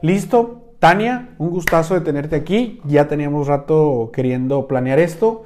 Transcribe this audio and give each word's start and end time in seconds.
Listo, 0.00 0.74
Tania, 0.78 1.30
un 1.38 1.50
gustazo 1.50 1.94
de 1.94 2.00
tenerte 2.02 2.36
aquí. 2.36 2.80
Ya 2.84 3.08
teníamos 3.08 3.48
rato 3.48 4.10
queriendo 4.12 4.68
planear 4.68 5.00
esto. 5.00 5.42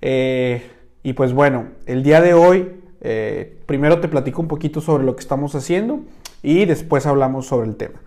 Eh, 0.00 0.62
y 1.02 1.14
pues 1.14 1.32
bueno, 1.32 1.68
el 1.86 2.04
día 2.04 2.20
de 2.20 2.34
hoy, 2.34 2.80
eh, 3.00 3.58
primero 3.66 4.00
te 4.00 4.06
platico 4.06 4.40
un 4.40 4.48
poquito 4.48 4.80
sobre 4.80 5.04
lo 5.04 5.16
que 5.16 5.22
estamos 5.22 5.54
haciendo 5.56 6.00
y 6.42 6.66
después 6.66 7.06
hablamos 7.06 7.46
sobre 7.46 7.68
el 7.68 7.76
tema. 7.76 8.00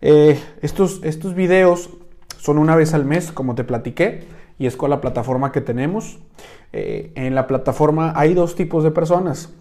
Eh, 0.00 0.40
estos, 0.62 1.00
estos 1.04 1.34
videos 1.34 1.90
son 2.38 2.58
una 2.58 2.74
vez 2.74 2.94
al 2.94 3.04
mes, 3.04 3.30
como 3.30 3.54
te 3.54 3.64
platiqué, 3.64 4.24
y 4.58 4.66
es 4.66 4.76
con 4.76 4.88
la 4.88 5.00
plataforma 5.00 5.52
que 5.52 5.60
tenemos. 5.60 6.20
en 6.72 7.34
la 7.34 7.46
plataforma 7.46 8.12
hay 8.16 8.34
dos 8.34 8.54
tipos 8.54 8.82
de 8.82 8.90
personas. 8.90 9.52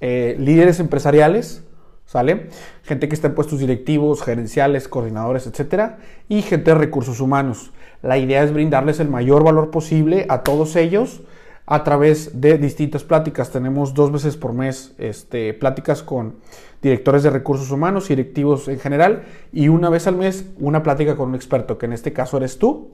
líderes 0.00 0.80
empresariales, 0.80 1.65
¿sale? 2.06 2.48
Gente 2.82 3.08
que 3.08 3.14
está 3.14 3.28
en 3.28 3.34
puestos 3.34 3.58
directivos, 3.58 4.22
gerenciales, 4.22 4.88
coordinadores, 4.88 5.46
etcétera, 5.46 5.98
y 6.28 6.42
gente 6.42 6.70
de 6.70 6.78
recursos 6.78 7.20
humanos. 7.20 7.72
La 8.02 8.18
idea 8.18 8.42
es 8.42 8.52
brindarles 8.52 9.00
el 9.00 9.08
mayor 9.08 9.44
valor 9.44 9.70
posible 9.70 10.26
a 10.28 10.42
todos 10.42 10.76
ellos 10.76 11.22
a 11.66 11.82
través 11.82 12.40
de 12.40 12.58
distintas 12.58 13.02
pláticas. 13.02 13.50
Tenemos 13.50 13.92
dos 13.92 14.12
veces 14.12 14.36
por 14.36 14.52
mes 14.52 14.94
este, 14.98 15.52
pláticas 15.52 16.02
con 16.02 16.36
directores 16.80 17.24
de 17.24 17.30
recursos 17.30 17.72
humanos 17.72 18.08
y 18.08 18.14
directivos 18.14 18.68
en 18.68 18.78
general 18.78 19.24
y 19.52 19.68
una 19.68 19.90
vez 19.90 20.06
al 20.06 20.16
mes 20.16 20.46
una 20.60 20.84
plática 20.84 21.16
con 21.16 21.30
un 21.30 21.34
experto, 21.34 21.78
que 21.78 21.86
en 21.86 21.92
este 21.92 22.12
caso 22.12 22.36
eres 22.36 22.58
tú. 22.58 22.90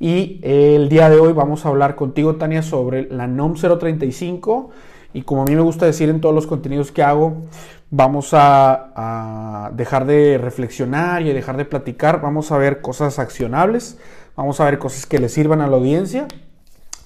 Y 0.00 0.40
el 0.42 0.88
día 0.88 1.08
de 1.08 1.20
hoy 1.20 1.32
vamos 1.32 1.64
a 1.64 1.68
hablar 1.68 1.94
contigo, 1.94 2.36
Tania, 2.36 2.62
sobre 2.62 3.08
la 3.08 3.28
NOM 3.28 3.54
035 3.54 4.70
y 5.16 5.22
como 5.22 5.40
a 5.40 5.44
mí 5.46 5.56
me 5.56 5.62
gusta 5.62 5.86
decir 5.86 6.10
en 6.10 6.20
todos 6.20 6.34
los 6.34 6.46
contenidos 6.46 6.92
que 6.92 7.02
hago, 7.02 7.46
vamos 7.90 8.32
a, 8.32 9.70
dejar 9.72 10.04
de 10.04 10.36
reflexionar 10.36 11.22
y 11.22 11.30
a 11.30 11.34
dejar 11.34 11.56
de 11.56 11.64
platicar, 11.64 12.20
vamos 12.20 12.52
a 12.52 12.58
ver 12.58 12.82
cosas 12.82 13.18
accionables, 13.18 13.98
vamos 14.36 14.60
a 14.60 14.66
ver 14.66 14.78
cosas 14.78 15.06
que 15.06 15.18
le 15.18 15.30
sirvan 15.30 15.62
a 15.62 15.68
la 15.68 15.76
audiencia, 15.78 16.28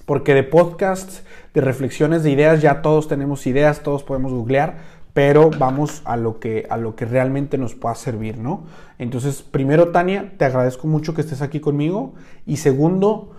porque 0.05 0.33
de 0.33 0.43
podcasts, 0.43 1.23
de 1.53 1.61
reflexiones, 1.61 2.23
de 2.23 2.31
ideas, 2.31 2.61
ya 2.61 2.81
todos 2.81 3.07
tenemos 3.07 3.47
ideas, 3.47 3.81
todos 3.81 4.03
podemos 4.03 4.33
googlear, 4.33 4.79
pero 5.13 5.49
vamos 5.49 6.01
a 6.03 6.17
lo 6.17 6.41
que, 6.41 6.67
a 6.69 6.75
lo 6.75 6.97
que 6.97 7.05
realmente 7.05 7.57
nos 7.57 7.75
pueda 7.75 7.95
servir, 7.95 8.37
¿no? 8.37 8.65
Entonces, 8.99 9.41
primero, 9.41 9.93
Tania, 9.93 10.33
te 10.37 10.43
agradezco 10.43 10.85
mucho 10.85 11.13
que 11.13 11.21
estés 11.21 11.41
aquí 11.41 11.61
conmigo. 11.61 12.13
Y 12.45 12.57
segundo, 12.57 13.31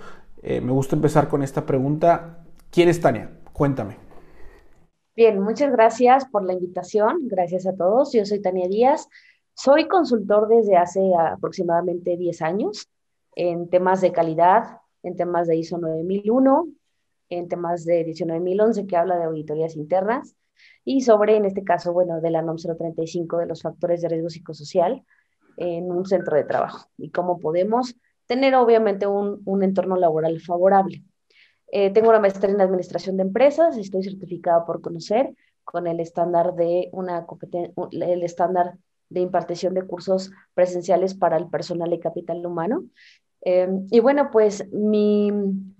eh, 0.43 0.63
me 0.63 0.73
gusta 0.73 0.97
empezar 0.97 1.29
con 1.29 1.43
esta 1.43 1.67
pregunta. 1.67 2.39
¿Quién 2.71 2.89
es 2.89 3.03
Tania? 3.03 3.31
Cuéntame. 3.53 4.02
Bien, 5.15 5.39
muchas 5.41 5.71
gracias 5.71 6.25
por 6.25 6.43
la 6.43 6.55
invitación. 6.55 7.29
Gracias 7.29 7.67
a 7.67 7.77
todos. 7.77 8.15
Yo 8.15 8.25
soy 8.25 8.41
Tania 8.41 8.67
Díaz. 8.67 9.09
Soy 9.55 9.87
consultor 9.87 10.49
desde 10.49 10.77
hace 10.77 11.01
aproximadamente 11.15 12.17
10 12.17 12.41
años 12.41 12.89
en 13.37 13.69
temas 13.69 14.01
de 14.01 14.11
calidad, 14.11 14.79
en 15.03 15.15
temas 15.17 15.49
de 15.49 15.57
ISO 15.57 15.77
9001, 15.77 16.67
en 17.29 17.49
temas 17.49 17.85
de 17.85 18.05
19011 18.05 18.87
que 18.87 18.97
habla 18.97 19.19
de 19.19 19.25
auditorías 19.25 19.77
internas 19.77 20.35
y 20.83 21.03
sobre, 21.03 21.37
en 21.37 21.45
este 21.45 21.63
caso, 21.63 21.93
bueno, 21.93 22.23
de 22.23 22.31
la 22.31 22.41
NOM 22.41 22.57
035 22.57 23.37
de 23.37 23.47
los 23.47 23.61
factores 23.61 24.01
de 24.01 24.09
riesgo 24.09 24.31
psicosocial 24.31 25.05
en 25.59 25.93
un 25.93 26.07
centro 26.07 26.39
de 26.39 26.45
trabajo 26.45 26.89
y 26.97 27.11
cómo 27.11 27.39
podemos 27.39 27.97
tener 28.25 28.55
obviamente 28.55 29.07
un, 29.07 29.43
un 29.45 29.63
entorno 29.63 29.97
laboral 29.97 30.41
favorable. 30.41 31.05
Eh, 31.75 31.91
tengo 31.91 32.11
una 32.11 32.21
maestría 32.21 32.53
en 32.53 32.61
Administración 32.61 33.17
de 33.17 33.23
Empresas, 33.23 33.79
estoy 33.79 34.03
certificada 34.05 34.67
por 34.67 34.83
conocer 34.83 35.35
con 35.65 35.87
el 35.87 36.01
estándar 36.01 36.55
de 36.55 36.91
una 36.93 37.27
el 37.93 38.23
estándar 38.23 38.77
de 39.09 39.21
impartición 39.21 39.73
de 39.73 39.87
cursos 39.87 40.31
presenciales 40.53 41.15
para 41.15 41.39
el 41.39 41.49
personal 41.49 41.91
y 41.95 41.99
capital 41.99 42.45
humano. 42.45 42.85
Eh, 43.41 43.69
y 43.91 44.01
bueno, 44.01 44.29
pues 44.31 44.71
mi 44.71 45.33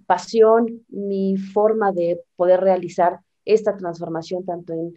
pasión, 0.07 0.83
mi 0.89 1.37
forma 1.37 1.93
de 1.93 2.23
poder 2.37 2.61
realizar 2.61 3.21
esta 3.45 3.77
transformación 3.77 4.47
tanto 4.47 4.73
en 4.73 4.95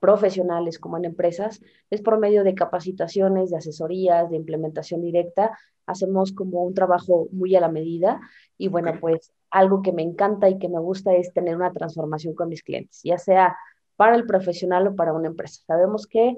profesionales 0.00 0.78
como 0.78 0.96
en 0.96 1.04
empresas 1.04 1.60
es 1.90 2.00
por 2.00 2.18
medio 2.18 2.42
de 2.42 2.54
capacitaciones, 2.54 3.50
de 3.50 3.58
asesorías, 3.58 4.30
de 4.30 4.36
implementación 4.36 5.02
directa. 5.02 5.58
Hacemos 5.84 6.32
como 6.32 6.62
un 6.62 6.72
trabajo 6.72 7.28
muy 7.32 7.54
a 7.54 7.60
la 7.60 7.68
medida 7.68 8.18
y 8.56 8.68
bueno, 8.68 8.94
pues 8.98 9.30
algo 9.52 9.82
que 9.82 9.92
me 9.92 10.02
encanta 10.02 10.48
y 10.48 10.58
que 10.58 10.68
me 10.68 10.80
gusta 10.80 11.14
es 11.14 11.32
tener 11.32 11.54
una 11.54 11.72
transformación 11.72 12.34
con 12.34 12.48
mis 12.48 12.62
clientes, 12.62 13.00
ya 13.04 13.18
sea 13.18 13.56
para 13.96 14.16
el 14.16 14.26
profesional 14.26 14.88
o 14.88 14.96
para 14.96 15.12
una 15.12 15.28
empresa. 15.28 15.62
Sabemos 15.66 16.06
que 16.06 16.36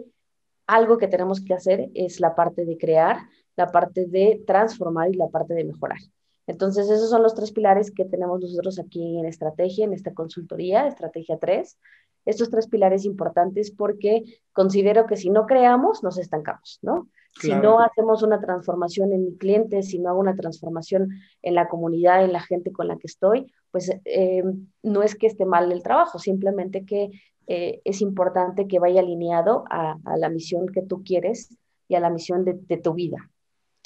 algo 0.66 0.98
que 0.98 1.08
tenemos 1.08 1.41
que 1.41 1.54
hacer 1.54 1.91
es 1.94 2.20
la 2.20 2.34
parte 2.34 2.64
de 2.64 2.76
crear, 2.76 3.19
la 3.56 3.69
parte 3.69 4.06
de 4.06 4.42
transformar 4.47 5.10
y 5.10 5.14
la 5.14 5.28
parte 5.28 5.54
de 5.54 5.64
mejorar. 5.64 5.98
Entonces, 6.47 6.91
esos 6.91 7.08
son 7.08 7.22
los 7.22 7.34
tres 7.34 7.53
pilares 7.53 7.91
que 7.91 8.04
tenemos 8.04 8.41
nosotros 8.41 8.78
aquí 8.78 9.19
en 9.19 9.24
estrategia, 9.24 9.84
en 9.84 9.94
esta 9.94 10.12
consultoría, 10.12 10.86
estrategia 10.86 11.38
3. 11.38 11.78
Estos 12.26 12.50
tres 12.50 12.69
pilares 12.69 13.04
importantes 13.04 13.70
porque 13.70 14.24
considero 14.53 15.06
que 15.06 15.16
si 15.16 15.30
no 15.30 15.47
creamos, 15.47 16.03
nos 16.03 16.19
estancamos, 16.19 16.78
¿no? 16.82 17.08
Si 17.41 17.53
no 17.53 17.81
hacemos 17.81 18.22
una 18.22 18.41
transformación 18.41 19.12
en 19.12 19.25
mi 19.25 19.37
cliente, 19.37 19.83
si 19.83 19.99
no 19.99 20.11
hago 20.11 20.21
una 20.21 20.37
transformación 20.37 21.11
en 21.43 21.55
la 21.55 21.69
comunidad, 21.69 22.25
en 22.25 22.33
la 22.33 22.41
gente 22.41 22.72
con 22.72 22.87
la 22.87 22.97
que 22.97 23.06
estoy, 23.06 23.53
pues 23.71 23.91
eh, 24.05 24.45
no 24.83 25.03
es 25.03 25.17
que 25.17 25.27
esté 25.27 25.45
mal 25.45 25.72
el 25.72 25.83
trabajo, 25.83 26.19
simplemente 26.19 26.84
que 26.84 27.11
eh, 27.47 27.81
es 27.84 28.00
importante 28.00 28.69
que 28.69 28.78
vaya 28.78 29.00
alineado 29.00 29.65
a, 29.69 29.99
la 30.17 30.28
misión 30.28 30.67
que 30.69 30.83
tú 30.83 31.03
quieres 31.03 31.56
y 31.89 31.97
a 31.97 32.00
la 32.00 32.11
misión 32.11 32.45
de, 32.45 32.55
de 32.55 32.77
tu 32.77 32.95
vida. 32.95 33.31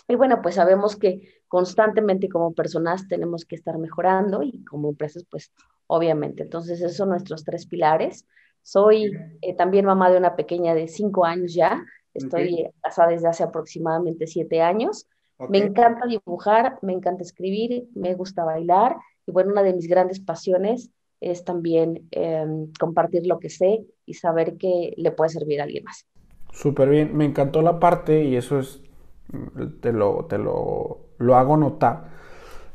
Y 0.06 0.14
bueno, 0.14 0.40
pues 0.42 0.56
sabemos 0.56 0.96
que 0.96 1.42
constantemente 1.48 2.28
como 2.28 2.52
personas 2.54 3.08
tenemos 3.08 3.44
que 3.44 3.56
estar 3.56 3.78
mejorando 3.78 4.42
y 4.42 4.62
como 4.64 4.90
empresas, 4.90 5.24
pues 5.30 5.52
obviamente. 5.86 6.44
Entonces, 6.44 6.80
esos 6.80 6.96
son 6.96 7.08
nuestros 7.08 7.44
tres 7.44 7.66
pilares. 7.66 8.26
Soy 8.62 9.10
eh, 9.40 9.56
también 9.56 9.86
mamá 9.86 10.10
de 10.10 10.18
una 10.18 10.36
pequeña 10.36 10.74
de 10.74 10.88
cinco 10.88 11.24
años 11.24 11.54
ya, 11.54 11.84
Estoy 12.18 12.68
casada 12.82 13.08
desde 13.08 13.28
hace 13.28 13.42
aproximadamente 13.42 14.26
siete 14.26 14.60
años. 14.60 15.06
Me 15.48 15.58
encanta 15.58 16.06
dibujar, 16.06 16.78
me 16.82 16.92
encanta 16.92 17.22
escribir, 17.22 17.88
me 17.94 18.14
gusta 18.14 18.44
bailar 18.44 18.96
y 19.26 19.30
bueno, 19.30 19.52
una 19.52 19.62
de 19.62 19.72
mis 19.72 19.86
grandes 19.86 20.18
pasiones 20.18 20.90
es 21.20 21.44
también 21.44 22.08
em, 22.10 22.72
compartir 22.78 23.26
lo 23.26 23.38
que 23.38 23.50
sé 23.50 23.84
y 24.04 24.14
saber 24.14 24.56
que 24.56 24.94
le 24.96 25.10
puede 25.12 25.30
servir 25.30 25.60
a 25.60 25.64
alguien 25.64 25.84
más. 25.84 26.06
Súper 26.52 26.88
bien, 26.88 27.16
me 27.16 27.24
encantó 27.24 27.62
la 27.62 27.78
parte 27.78 28.24
y 28.24 28.36
eso 28.36 28.58
es, 28.58 28.80
te 29.80 29.92
lo, 29.92 30.24
te 30.24 30.38
lo, 30.38 30.98
lo 31.18 31.36
hago 31.36 31.56
notar, 31.56 32.08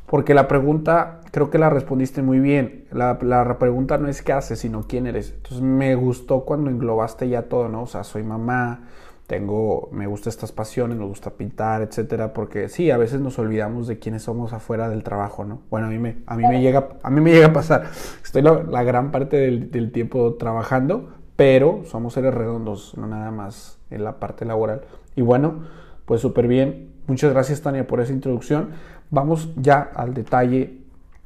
porque 0.06 0.32
la 0.32 0.48
pregunta 0.48 1.20
creo 1.32 1.50
que 1.50 1.58
la 1.58 1.68
respondiste 1.68 2.22
muy 2.22 2.38
bien. 2.38 2.86
La, 2.92 3.18
la, 3.20 3.58
pregunta 3.58 3.98
no 3.98 4.08
es 4.08 4.22
qué 4.22 4.32
haces, 4.32 4.60
sino 4.60 4.84
quién 4.84 5.08
eres. 5.08 5.32
Entonces 5.32 5.60
me 5.60 5.96
gustó 5.96 6.44
cuando 6.44 6.70
englobaste 6.70 7.28
ya 7.28 7.48
todo, 7.48 7.68
¿no? 7.68 7.82
O 7.82 7.86
sea, 7.86 8.04
soy 8.04 8.22
mamá, 8.22 8.88
tengo, 9.26 9.88
me 9.90 10.06
gusta 10.06 10.28
estas 10.28 10.52
pasiones, 10.52 10.98
me 10.98 11.04
gusta 11.04 11.30
pintar, 11.30 11.80
etcétera, 11.82 12.34
porque 12.34 12.68
sí, 12.68 12.90
a 12.90 12.98
veces 12.98 13.20
nos 13.20 13.38
olvidamos 13.38 13.86
de 13.86 13.98
quiénes 13.98 14.22
somos 14.22 14.52
afuera 14.52 14.88
del 14.90 15.02
trabajo, 15.02 15.44
¿no? 15.44 15.62
Bueno, 15.70 15.86
a 15.86 15.90
mí 15.90 15.98
me, 15.98 16.18
a 16.26 16.36
mí 16.36 16.44
me, 16.46 16.60
llega, 16.60 16.88
a 17.02 17.10
mí 17.10 17.20
me 17.20 17.32
llega 17.32 17.46
a 17.46 17.52
pasar, 17.52 17.86
estoy 18.22 18.42
la, 18.42 18.82
gran 18.82 19.10
parte 19.10 19.36
del, 19.38 19.70
del, 19.70 19.92
tiempo 19.92 20.34
trabajando, 20.34 21.14
pero 21.36 21.82
somos 21.86 22.12
seres 22.12 22.34
redondos, 22.34 22.96
no 22.98 23.06
nada 23.06 23.30
más 23.30 23.78
en 23.90 24.04
la 24.04 24.18
parte 24.18 24.44
laboral. 24.44 24.82
Y 25.16 25.22
bueno, 25.22 25.64
pues 26.04 26.20
súper 26.20 26.46
bien, 26.46 26.90
muchas 27.06 27.32
gracias 27.32 27.62
Tania 27.62 27.86
por 27.86 28.00
esa 28.00 28.12
introducción. 28.12 28.70
Vamos 29.10 29.50
ya 29.56 29.80
al 29.94 30.12
detalle. 30.12 30.80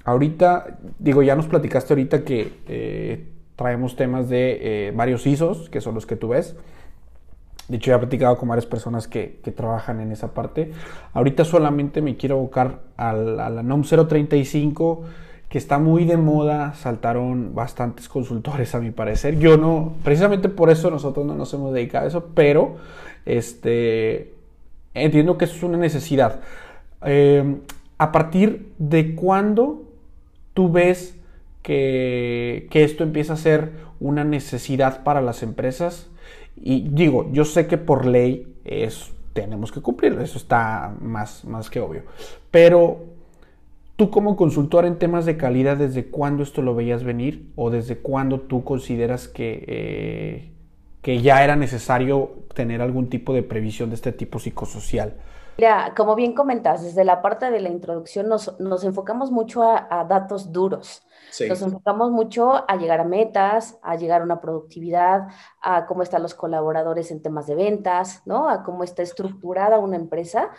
Ahorita, 0.04 0.78
digo, 0.98 1.22
ya 1.22 1.34
nos 1.34 1.46
platicaste 1.46 1.94
ahorita 1.94 2.24
que 2.24 2.60
eh, 2.68 3.28
traemos 3.56 3.96
temas 3.96 4.28
de 4.28 4.88
eh, 4.88 4.92
varios 4.92 5.26
ISOs, 5.26 5.68
que 5.68 5.80
son 5.80 5.94
los 5.94 6.06
que 6.06 6.16
tú 6.16 6.28
ves. 6.28 6.56
De 7.68 7.76
hecho, 7.76 7.90
ya 7.90 7.96
he 7.96 7.98
platicado 7.98 8.38
con 8.38 8.48
varias 8.48 8.64
personas 8.64 9.06
que, 9.06 9.40
trabajan 9.54 10.00
en 10.00 10.10
esa 10.10 10.32
parte. 10.32 10.72
Ahorita 11.12 11.44
solamente 11.44 12.00
me 12.00 12.16
quiero 12.16 12.36
abocar 12.36 12.80
a 12.96 13.12
la, 13.12 13.62
NOM 13.62 13.82
035, 13.82 15.04
que 15.50 15.58
está 15.58 15.78
muy 15.78 16.04
de 16.06 16.16
moda. 16.16 16.74
Saltaron 16.74 17.54
bastantes 17.54 18.08
consultores, 18.08 18.74
a 18.74 18.80
mi 18.80 18.90
parecer. 18.90 19.38
Yo 19.38 19.58
no, 19.58 19.92
precisamente 20.02 20.48
por 20.48 20.70
eso 20.70 20.90
nosotros 20.90 21.26
no 21.26 21.34
nos 21.34 21.52
hemos 21.52 21.74
dedicado 21.74 22.06
a 22.06 22.08
eso, 22.08 22.30
pero 22.34 22.76
este, 23.26 24.32
entiendo 24.94 25.36
que 25.36 25.44
eso 25.44 25.56
es 25.56 25.62
una 25.62 25.76
necesidad. 25.76 26.40
Eh, 27.04 27.58
¿A 27.98 28.12
partir 28.12 28.72
de 28.78 29.14
cuándo 29.14 29.82
tú 30.54 30.72
ves 30.72 31.18
que, 31.62 32.66
que 32.70 32.84
esto 32.84 33.04
empieza 33.04 33.34
a 33.34 33.36
ser 33.36 33.72
una 34.00 34.24
necesidad 34.24 35.02
para 35.02 35.20
las 35.20 35.42
empresas? 35.42 36.08
Y 36.62 36.88
digo, 36.90 37.30
yo 37.32 37.44
sé 37.44 37.66
que 37.66 37.78
por 37.78 38.06
ley 38.06 38.56
es, 38.64 39.12
tenemos 39.32 39.72
que 39.72 39.80
cumplirlo, 39.80 40.22
eso 40.22 40.38
está 40.38 40.94
más, 41.00 41.44
más 41.44 41.70
que 41.70 41.80
obvio. 41.80 42.02
Pero 42.50 43.04
tú 43.96 44.10
como 44.10 44.36
consultor 44.36 44.84
en 44.84 44.98
temas 44.98 45.26
de 45.26 45.36
calidad, 45.36 45.76
¿desde 45.76 46.06
cuándo 46.06 46.42
esto 46.42 46.62
lo 46.62 46.74
veías 46.74 47.04
venir? 47.04 47.50
¿O 47.56 47.70
desde 47.70 47.98
cuándo 47.98 48.40
tú 48.40 48.64
consideras 48.64 49.28
que, 49.28 49.64
eh, 49.66 50.52
que 51.02 51.22
ya 51.22 51.42
era 51.42 51.56
necesario 51.56 52.30
tener 52.54 52.82
algún 52.82 53.08
tipo 53.08 53.32
de 53.32 53.42
previsión 53.42 53.88
de 53.88 53.94
este 53.94 54.12
tipo 54.12 54.38
psicosocial. 54.38 55.14
Mira, 55.56 55.92
como 55.96 56.14
bien 56.14 56.34
comentas, 56.34 56.82
desde 56.82 57.04
la 57.04 57.22
parte 57.22 57.50
de 57.50 57.60
la 57.60 57.68
introducción 57.68 58.28
nos, 58.28 58.58
nos 58.60 58.84
enfocamos 58.84 59.30
mucho 59.30 59.62
a, 59.62 60.04
datos 60.08 60.52
duros. 60.52 61.02
Nos 61.48 61.62
enfocamos 61.62 62.10
mucho 62.10 62.64
a 62.68 62.76
llegar 62.76 63.00
a 63.00 63.04
metas, 63.04 63.78
a 63.82 63.96
llegar 63.96 64.20
a 64.20 64.24
una 64.24 64.40
productividad, 64.40 65.28
a 65.60 65.86
cómo 65.86 66.02
están 66.02 66.22
los 66.22 66.34
colaboradores 66.34 67.10
en 67.10 67.22
temas 67.22 67.46
de 67.46 67.54
ventas, 67.54 68.22
¿no? 68.26 68.48
A 68.48 68.62
cómo 68.62 68.84
está 68.84 69.02
estructurada 69.02 69.78
una 69.78 69.96
empresa. 69.96 70.50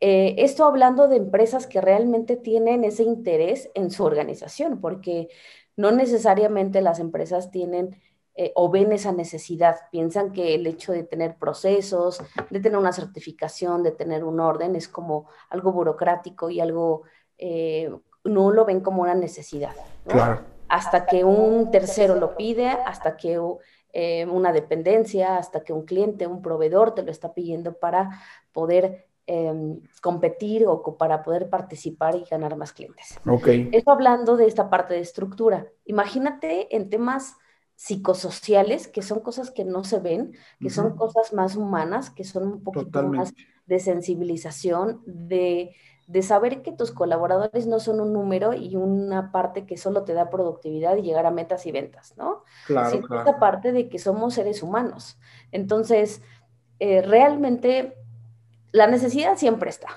Eh, 0.00 0.36
esto 0.38 0.64
hablando 0.64 1.08
de 1.08 1.16
empresas 1.16 1.66
que 1.66 1.80
realmente 1.80 2.36
tienen 2.36 2.84
ese 2.84 3.02
interés 3.02 3.70
en 3.74 3.90
su 3.90 4.04
organización, 4.04 4.80
porque 4.80 5.28
no 5.76 5.92
necesariamente 5.92 6.80
las 6.80 7.00
empresas 7.00 7.50
tienen 7.50 7.96
eh, 8.34 8.52
o 8.54 8.70
ven 8.70 8.92
esa 8.92 9.12
necesidad. 9.12 9.76
Piensan 9.90 10.32
que 10.32 10.54
el 10.54 10.66
hecho 10.66 10.92
de 10.92 11.02
tener 11.04 11.36
procesos, 11.36 12.22
de 12.48 12.60
tener 12.60 12.78
una 12.78 12.92
certificación, 12.92 13.82
de 13.82 13.90
tener 13.90 14.24
un 14.24 14.40
orden, 14.40 14.76
es 14.76 14.88
como 14.88 15.28
algo 15.50 15.72
burocrático 15.72 16.48
y 16.48 16.60
algo, 16.60 17.02
eh, 17.36 17.90
no 18.24 18.50
lo 18.50 18.64
ven 18.64 18.80
como 18.80 19.02
una 19.02 19.14
necesidad. 19.14 19.74
Claro. 20.06 20.42
Hasta 20.68 21.06
que 21.06 21.24
un 21.24 21.70
tercero 21.70 22.14
lo 22.14 22.36
pide, 22.36 22.68
hasta 22.68 23.16
que 23.16 23.40
eh, 23.92 24.26
una 24.26 24.52
dependencia, 24.52 25.36
hasta 25.36 25.64
que 25.64 25.72
un 25.72 25.84
cliente, 25.84 26.26
un 26.26 26.42
proveedor 26.42 26.94
te 26.94 27.02
lo 27.02 27.10
está 27.10 27.34
pidiendo 27.34 27.74
para 27.74 28.10
poder 28.52 29.08
em, 29.26 29.80
competir 30.00 30.66
o 30.66 30.96
para 30.96 31.22
poder 31.22 31.50
participar 31.50 32.14
y 32.14 32.24
ganar 32.24 32.56
más 32.56 32.72
clientes. 32.72 33.18
Okay. 33.26 33.68
Eso 33.72 33.90
hablando 33.90 34.36
de 34.36 34.46
esta 34.46 34.70
parte 34.70 34.94
de 34.94 35.00
estructura. 35.00 35.66
Imagínate 35.84 36.74
en 36.76 36.88
temas 36.88 37.36
psicosociales, 37.80 38.88
que 38.88 39.00
son 39.00 39.20
cosas 39.20 39.50
que 39.50 39.64
no 39.64 39.84
se 39.84 40.00
ven, 40.00 40.36
que 40.60 40.68
son 40.68 40.96
cosas 40.96 41.32
más 41.32 41.56
humanas, 41.56 42.10
que 42.10 42.24
son 42.24 42.46
un 42.46 42.62
poquito 42.62 43.02
más 43.04 43.32
de 43.64 43.78
sensibilización, 43.78 45.02
de, 45.06 45.74
saber 46.22 46.62
que 46.62 46.72
tus 46.72 46.90
colaboradores 46.90 47.66
no 47.66 47.80
son 47.80 48.00
un 48.00 48.12
número 48.12 48.52
y 48.52 48.76
una 48.76 49.30
parte 49.32 49.66
que 49.66 49.76
solo 49.76 50.02
te 50.02 50.12
da 50.12 50.30
productividad 50.30 50.96
y 50.96 51.02
llegar 51.02 51.26
a 51.26 51.30
metas 51.30 51.66
y 51.66 51.72
ventas, 51.72 52.14
¿no? 52.16 52.42
Claro, 52.66 52.90
Sino 52.90 53.18
esta 53.18 53.38
parte 53.38 53.72
de 53.72 53.88
que 53.88 53.98
somos 53.98 54.34
seres 54.34 54.62
humanos. 54.62 55.18
Entonces, 55.52 56.22
eh, 56.80 57.02
realmente 57.02 57.96
la 58.72 58.86
necesidad 58.86 59.36
siempre 59.36 59.70
está, 59.70 59.88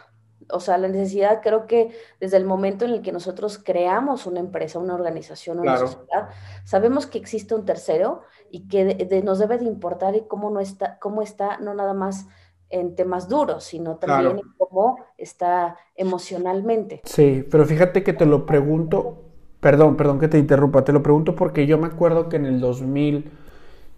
o 0.50 0.60
sea, 0.60 0.78
la 0.78 0.88
necesidad 0.88 1.42
creo 1.42 1.68
que 1.68 1.96
desde 2.20 2.38
el 2.38 2.46
momento 2.46 2.86
en 2.86 2.92
el 2.92 3.02
que 3.02 3.12
nosotros 3.12 3.58
creamos 3.58 4.26
una 4.26 4.40
empresa, 4.40 4.80
una 4.80 4.96
organización, 4.96 5.60
una 5.60 5.78
sociedad, 5.78 6.30
sabemos 6.64 7.06
que 7.06 7.18
existe 7.18 7.56
un 7.56 7.66
tercero 7.66 8.22
y 8.50 8.68
que 8.68 9.24
nos 9.24 9.40
debe 9.40 9.58
de 9.58 9.66
importar 9.66 10.16
y 10.16 10.28
cómo, 10.28 10.50
no 10.50 10.60
está, 10.60 11.00
cómo 11.00 11.22
está, 11.22 11.58
no 11.58 11.74
nada 11.74 11.94
más 11.94 12.28
en 12.74 12.96
temas 12.96 13.30
duros, 13.30 13.64
sino 13.64 13.98
también 13.98 14.40
en 14.40 14.52
cómo 14.58 14.98
está 15.18 15.78
emocionalmente. 15.96 17.02
Sí, 17.06 17.46
pero 17.52 17.66
fíjate 17.66 18.04
que 18.04 18.14
te 18.14 18.26
lo 18.26 18.46
pregunto, 18.48 19.22
perdón, 19.60 19.96
perdón 19.96 20.20
que 20.20 20.28
te 20.28 20.40
interrumpa, 20.40 20.84
te 20.84 20.92
lo 20.92 21.04
pregunto 21.04 21.36
porque 21.36 21.68
yo 21.68 21.78
me 21.78 21.88
acuerdo 21.88 22.30
que 22.30 22.38
en 22.38 22.48
el 22.48 22.60
2000 22.60 23.30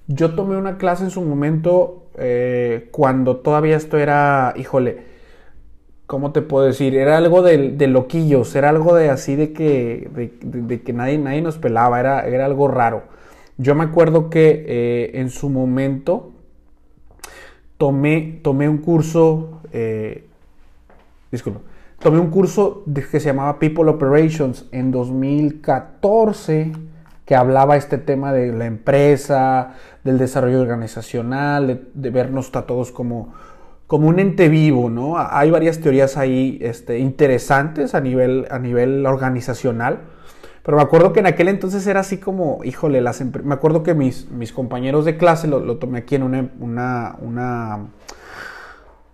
yo 0.07 0.35
tomé 0.35 0.57
una 0.57 0.77
clase 0.77 1.05
en 1.05 1.09
su 1.09 1.21
momento 1.21 2.07
eh, 2.17 2.89
cuando 2.91 3.37
todavía 3.37 3.77
esto 3.77 3.97
era, 3.97 4.53
híjole, 4.57 5.03
¿cómo 6.05 6.33
te 6.33 6.41
puedo 6.41 6.65
decir? 6.65 6.95
Era 6.95 7.17
algo 7.17 7.41
de, 7.41 7.71
de 7.71 7.87
loquillos, 7.87 8.55
era 8.55 8.69
algo 8.69 8.93
de 8.95 9.09
así 9.09 9.35
de 9.35 9.53
que, 9.53 10.09
de, 10.41 10.81
que 10.83 10.93
nadie, 10.93 11.17
nadie 11.17 11.41
nos 11.41 11.57
pelaba, 11.57 11.99
era, 11.99 12.27
era 12.27 12.45
algo 12.45 12.67
raro. 12.67 13.03
Yo 13.57 13.73
me 13.73 13.85
acuerdo 13.85 14.29
que 14.29 14.65
eh, 14.67 15.11
en 15.15 15.29
su 15.29 15.49
momento 15.49 16.34
tomé, 17.77 18.39
tomé 18.43 18.69
un 18.69 18.77
curso, 18.77 19.61
eh, 19.71 20.27
tomé 21.99 22.19
un 22.19 22.29
curso 22.29 22.83
que 22.93 23.19
se 23.19 23.27
llamaba 23.27 23.59
People 23.59 23.89
Operations 23.89 24.65
en 24.71 24.91
2014 24.91 26.71
que 27.25 27.35
hablaba 27.35 27.75
este 27.75 27.97
tema 27.97 28.31
de 28.31 28.53
la 28.53 28.65
empresa, 28.65 29.73
del 30.03 30.19
desarrollo 30.19 30.61
organizacional, 30.61 31.67
de, 31.67 31.83
de 31.93 32.09
vernos 32.11 32.55
a 32.55 32.67
todos 32.67 32.91
como, 32.91 33.33
como 33.87 34.07
un 34.07 34.19
ente 34.19 34.47
vivo, 34.47 34.89
¿no? 34.89 35.15
Hay 35.17 35.49
varias 35.49 35.79
teorías 35.79 36.17
ahí 36.17 36.59
este, 36.61 36.99
interesantes 36.99 37.95
a 37.95 38.01
nivel, 38.01 38.47
a 38.51 38.59
nivel 38.59 39.05
organizacional. 39.05 40.01
Pero 40.65 40.77
me 40.77 40.83
acuerdo 40.83 41.13
que 41.13 41.19
en 41.19 41.27
aquel 41.27 41.47
entonces 41.47 41.85
era 41.85 41.99
así 41.99 42.17
como, 42.17 42.61
híjole, 42.63 42.99
las 42.99 43.21
me 43.21 43.53
acuerdo 43.53 43.83
que 43.83 43.93
mis, 43.93 44.31
mis 44.31 44.51
compañeros 44.51 45.05
de 45.05 45.15
clase, 45.15 45.47
lo, 45.47 45.77
tomé 45.77 45.99
aquí 45.99 46.15
en 46.15 46.23
una, 46.23 46.49
una, 46.59 47.15
una, 47.21 47.87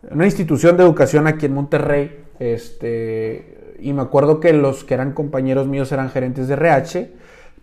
una, 0.10 0.26
institución 0.26 0.78
de 0.78 0.84
educación 0.84 1.28
aquí 1.28 1.48
en 1.48 1.54
Monterrey, 1.54 2.24
este, 2.40 3.76
y 3.82 3.92
me 3.92 4.02
acuerdo 4.02 4.40
que 4.40 4.54
los 4.54 4.86
que 4.86 4.94
eran 4.94 5.12
compañeros 5.12 5.68
míos 5.68 5.92
eran 5.92 6.10
gerentes 6.10 6.48
de 6.48 6.54
RH, 6.54 7.12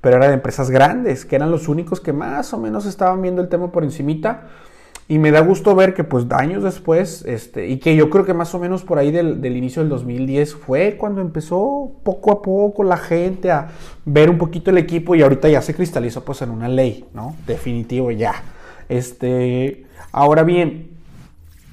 pero 0.02 0.19
eran 0.19 0.29
de 0.29 0.35
empresas 0.35 0.69
grandes, 0.69 1.25
que 1.25 1.37
eran 1.37 1.50
los 1.50 1.67
únicos 1.67 1.99
que 1.99 2.12
más 2.12 2.52
o 2.52 2.58
menos 2.58 2.85
estaban 2.85 3.23
viendo 3.23 3.40
el 3.40 3.49
tema 3.49 3.73
por 3.73 3.85
encimita. 3.85 4.49
Y 5.10 5.19
me 5.19 5.31
da 5.31 5.40
gusto 5.40 5.75
ver 5.75 5.94
que 5.94 6.05
pues 6.05 6.26
años 6.32 6.62
después, 6.62 7.25
este, 7.26 7.66
y 7.66 7.78
que 7.78 7.96
yo 7.96 8.10
creo 8.10 8.26
que 8.26 8.34
más 8.34 8.55
o 8.55 8.58
menos 8.58 8.82
por 8.82 8.99
ahí 8.99 9.10
del, 9.10 9.44
inicio 9.56 9.81
del 9.81 9.88
2010 9.88 10.55
fue 10.55 10.96
cuando 10.99 11.22
empezó 11.22 11.93
poco 12.02 12.31
a 12.31 12.43
poco 12.43 12.84
la 12.84 12.99
gente 12.99 13.50
a 13.50 13.69
ver 14.05 14.28
un 14.28 14.37
poquito 14.37 14.70
el 14.70 14.76
equipo 14.76 15.14
y 15.14 15.22
ahorita 15.22 15.49
ya 15.49 15.62
se 15.62 15.75
cristalizó 15.75 16.26
pues 16.26 16.43
en 16.43 16.50
una 16.50 16.69
ley, 16.69 17.06
¿no? 17.14 17.34
Definitivo 17.46 18.10
ya. 18.10 18.34
Este, 18.90 19.87
ahora 20.12 20.43
bien, 20.43 20.90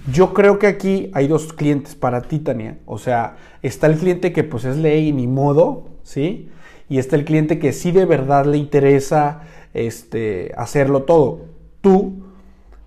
yo 0.09 0.33
creo 0.33 0.57
que 0.57 0.67
aquí 0.67 1.11
hay 1.13 1.27
dos 1.27 1.51
clientes 1.51 1.93
para 1.93 2.21
ti, 2.21 2.39
Tania. 2.39 2.77
O 2.85 2.97
sea, 2.97 3.35
está 3.61 3.87
el 3.87 3.97
cliente 3.97 4.31
que 4.31 4.45
pues 4.45 4.63
es 4.63 4.77
ley 4.77 5.11
ni 5.11 5.27
modo, 5.27 5.89
¿sí? 6.03 6.47
Y 6.87 6.99
está 6.99 7.17
el 7.17 7.25
cliente 7.25 7.59
que 7.59 7.73
sí 7.73 7.91
de 7.91 8.05
verdad 8.05 8.45
le 8.45 8.57
interesa 8.57 9.41
este, 9.73 10.53
hacerlo 10.55 11.03
todo. 11.03 11.41
Tú 11.81 12.23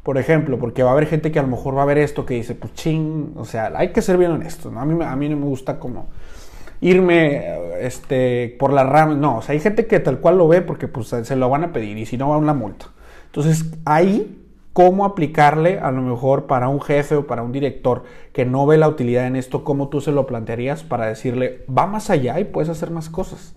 por 0.08 0.16
ejemplo, 0.16 0.58
porque 0.58 0.82
va 0.82 0.88
a 0.88 0.92
haber 0.94 1.04
gente 1.04 1.30
que 1.30 1.38
a 1.38 1.42
lo 1.42 1.48
mejor 1.48 1.76
va 1.76 1.82
a 1.82 1.84
ver 1.84 1.98
esto 1.98 2.24
que 2.24 2.32
dice, 2.32 2.54
pues 2.54 2.72
ching, 2.72 3.34
o 3.36 3.44
sea, 3.44 3.70
hay 3.76 3.88
que 3.92 4.00
ser 4.00 4.16
bien 4.16 4.30
honesto, 4.30 4.70
¿no? 4.70 4.80
A 4.80 4.86
mí, 4.86 5.04
a 5.04 5.14
mí 5.16 5.28
no 5.28 5.36
me 5.36 5.44
gusta 5.44 5.78
como 5.78 6.06
irme 6.80 7.76
este, 7.84 8.56
por 8.58 8.72
la 8.72 8.84
rama, 8.84 9.16
no, 9.16 9.36
o 9.36 9.42
sea, 9.42 9.52
hay 9.52 9.60
gente 9.60 9.86
que 9.86 10.00
tal 10.00 10.20
cual 10.20 10.38
lo 10.38 10.48
ve 10.48 10.62
porque 10.62 10.88
pues 10.88 11.08
se 11.08 11.36
lo 11.36 11.50
van 11.50 11.64
a 11.64 11.74
pedir 11.74 11.98
y 11.98 12.06
si 12.06 12.16
no 12.16 12.30
va 12.30 12.36
a 12.36 12.38
una 12.38 12.54
multa. 12.54 12.86
Entonces, 13.26 13.66
ahí, 13.84 14.42
¿cómo 14.72 15.04
aplicarle 15.04 15.78
a 15.78 15.90
lo 15.90 16.00
mejor 16.00 16.46
para 16.46 16.70
un 16.70 16.80
jefe 16.80 17.16
o 17.16 17.26
para 17.26 17.42
un 17.42 17.52
director 17.52 18.04
que 18.32 18.46
no 18.46 18.64
ve 18.64 18.78
la 18.78 18.88
utilidad 18.88 19.26
en 19.26 19.36
esto, 19.36 19.62
cómo 19.62 19.90
tú 19.90 20.00
se 20.00 20.10
lo 20.10 20.26
plantearías 20.26 20.84
para 20.84 21.04
decirle, 21.04 21.66
va 21.68 21.86
más 21.86 22.08
allá 22.08 22.40
y 22.40 22.44
puedes 22.44 22.70
hacer 22.70 22.90
más 22.90 23.10
cosas? 23.10 23.54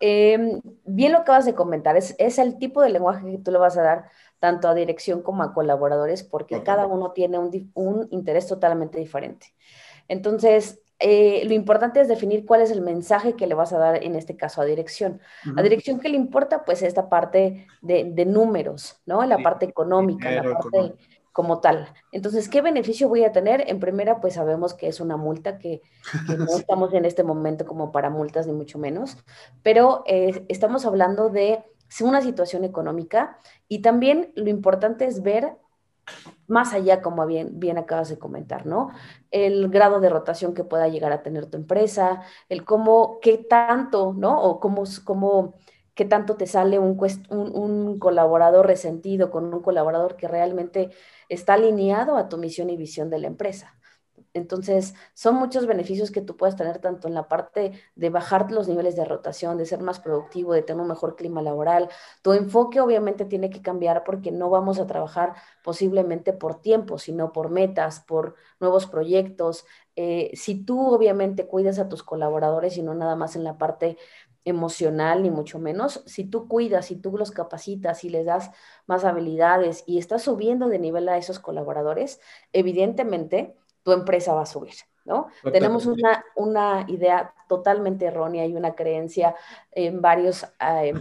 Em, 0.00 0.60
bien 0.84 1.12
lo 1.12 1.18
acabas 1.18 1.46
de 1.46 1.54
comentar, 1.54 1.96
es 1.96 2.38
el 2.40 2.58
tipo 2.58 2.82
de 2.82 2.90
lenguaje 2.90 3.30
que 3.30 3.38
tú 3.38 3.52
le 3.52 3.58
vas 3.58 3.78
a 3.78 3.82
dar 3.82 4.04
tanto 4.42 4.66
a 4.66 4.74
dirección 4.74 5.22
como 5.22 5.44
a 5.44 5.54
colaboradores, 5.54 6.24
porque 6.24 6.64
cada 6.64 6.88
uno 6.88 7.12
tiene 7.12 7.38
un, 7.38 8.08
interés 8.10 8.48
totalmente 8.48 8.98
diferente. 8.98 9.54
Entonces, 10.08 10.80
eh, 10.98 11.44
lo 11.46 11.54
importante 11.54 12.00
es 12.00 12.08
definir 12.08 12.44
cuál 12.44 12.60
es 12.60 12.72
el 12.72 12.80
mensaje 12.80 13.34
que 13.34 13.46
le 13.46 13.54
vas 13.54 13.72
a 13.72 13.78
dar, 13.78 14.02
en 14.02 14.16
este 14.16 14.36
caso, 14.36 14.60
a 14.60 14.64
dirección. 14.64 15.20
A 15.56 15.62
dirección, 15.62 16.00
¿qué 16.00 16.08
le 16.08 16.16
importa? 16.16 16.64
Pues 16.64 16.82
esta 16.82 17.08
parte 17.08 17.68
de, 17.82 18.24
números, 18.26 19.00
¿no? 19.06 19.24
La 19.26 19.38
parte 19.38 19.64
económica, 19.64 20.28
la 20.32 20.42
parte 20.42 20.96
como 21.30 21.60
tal. 21.60 21.94
Entonces, 22.10 22.48
¿qué 22.48 22.62
beneficio 22.62 23.08
voy 23.08 23.22
a 23.22 23.30
tener? 23.30 23.70
En 23.70 23.78
primera, 23.78 24.20
pues 24.20 24.34
sabemos 24.34 24.74
que 24.74 24.88
es 24.88 24.98
una 24.98 25.16
multa, 25.16 25.56
que, 25.58 25.82
no 26.26 26.46
estamos 26.66 26.92
en 26.94 27.04
este 27.04 27.22
momento 27.22 27.64
como 27.64 27.92
para 27.92 28.10
multas, 28.10 28.48
ni 28.48 28.54
mucho 28.54 28.80
menos, 28.80 29.16
pero 29.62 30.02
eh, 30.06 30.44
estamos 30.48 30.84
hablando 30.84 31.28
de 31.28 31.62
una 32.00 32.22
situación 32.22 32.64
económica 32.64 33.38
y 33.68 33.82
también 33.82 34.32
lo 34.34 34.48
importante 34.48 35.04
es 35.04 35.22
ver 35.22 35.56
más 36.46 36.72
allá, 36.74 37.00
como 37.02 37.26
bien, 37.26 37.58
bien 37.60 37.78
acabas 37.78 38.08
de 38.08 38.18
comentar, 38.18 38.66
¿no? 38.66 38.90
El 39.30 39.68
grado 39.68 40.00
de 40.00 40.10
rotación 40.10 40.54
que 40.54 40.64
pueda 40.64 40.88
llegar 40.88 41.12
a 41.12 41.22
tener 41.22 41.46
tu 41.46 41.56
empresa, 41.56 42.22
el 42.48 42.64
cómo, 42.64 43.18
qué 43.20 43.38
tanto, 43.38 44.14
¿no? 44.16 44.42
O 44.42 44.60
cómo, 44.60 44.84
cómo 45.04 45.54
qué 45.94 46.04
tanto 46.04 46.36
te 46.36 46.46
sale 46.46 46.78
un, 46.78 46.98
un, 47.30 47.56
un, 47.56 47.98
colaborador 47.98 48.66
resentido 48.66 49.30
con 49.30 49.52
un 49.52 49.62
colaborador 49.62 50.16
que 50.16 50.28
realmente 50.28 50.90
está 51.28 51.54
alineado 51.54 52.16
a 52.16 52.28
tu 52.28 52.38
misión 52.38 52.70
y 52.70 52.76
visión 52.76 53.10
de 53.10 53.18
la 53.18 53.26
empresa. 53.28 53.78
Entonces, 54.34 54.94
son 55.14 55.34
muchos 55.36 55.66
beneficios 55.66 56.10
que 56.10 56.22
tú 56.22 56.36
puedes 56.36 56.56
tener 56.56 56.78
tanto 56.78 57.06
en 57.06 57.14
la 57.14 57.28
parte 57.28 57.72
de 57.96 58.10
bajar 58.10 58.50
los 58.50 58.66
niveles 58.66 58.96
de 58.96 59.04
rotación, 59.04 59.58
de 59.58 59.66
ser 59.66 59.80
más 59.82 60.00
productivo, 60.00 60.54
de 60.54 60.62
tener 60.62 60.80
un 60.80 60.88
mejor 60.88 61.16
clima 61.16 61.42
laboral. 61.42 61.90
Tu 62.22 62.32
enfoque 62.32 62.80
obviamente 62.80 63.26
tiene 63.26 63.50
que 63.50 63.60
cambiar 63.60 64.04
porque 64.04 64.32
no 64.32 64.48
vamos 64.48 64.78
a 64.78 64.86
trabajar 64.86 65.34
posiblemente 65.62 66.32
por 66.32 66.60
tiempo, 66.62 66.98
sino 66.98 67.32
por 67.32 67.50
metas, 67.50 68.00
por 68.00 68.36
nuevos 68.58 68.86
proyectos. 68.86 69.66
Eh, 69.96 70.30
si 70.34 70.64
tú 70.64 70.80
obviamente 70.80 71.46
cuidas 71.46 71.78
a 71.78 71.88
tus 71.88 72.02
colaboradores 72.02 72.78
y 72.78 72.82
no 72.82 72.94
nada 72.94 73.16
más 73.16 73.36
en 73.36 73.44
la 73.44 73.58
parte 73.58 73.98
emocional, 74.44 75.22
ni 75.22 75.30
mucho 75.30 75.58
menos. 75.58 76.02
Si 76.06 76.24
tú 76.24 76.48
cuidas, 76.48 76.86
si 76.86 76.96
tú 76.96 77.16
los 77.16 77.30
capacitas 77.30 78.04
y 78.04 78.08
les 78.10 78.26
das 78.26 78.50
más 78.86 79.04
habilidades 79.04 79.84
y 79.86 79.98
estás 79.98 80.22
subiendo 80.22 80.68
de 80.68 80.78
nivel 80.78 81.08
a 81.08 81.16
esos 81.18 81.38
colaboradores, 81.38 82.20
evidentemente 82.52 83.56
tu 83.82 83.92
empresa 83.92 84.34
va 84.34 84.42
a 84.42 84.46
subir. 84.46 84.74
¿No? 85.04 85.26
Tenemos 85.42 85.86
una, 85.86 86.24
una, 86.36 86.84
idea 86.86 87.34
totalmente 87.48 88.04
errónea 88.06 88.46
y 88.46 88.54
una 88.54 88.76
creencia 88.76 89.34
en 89.72 90.00
varios 90.00 90.46
eh, 90.60 90.92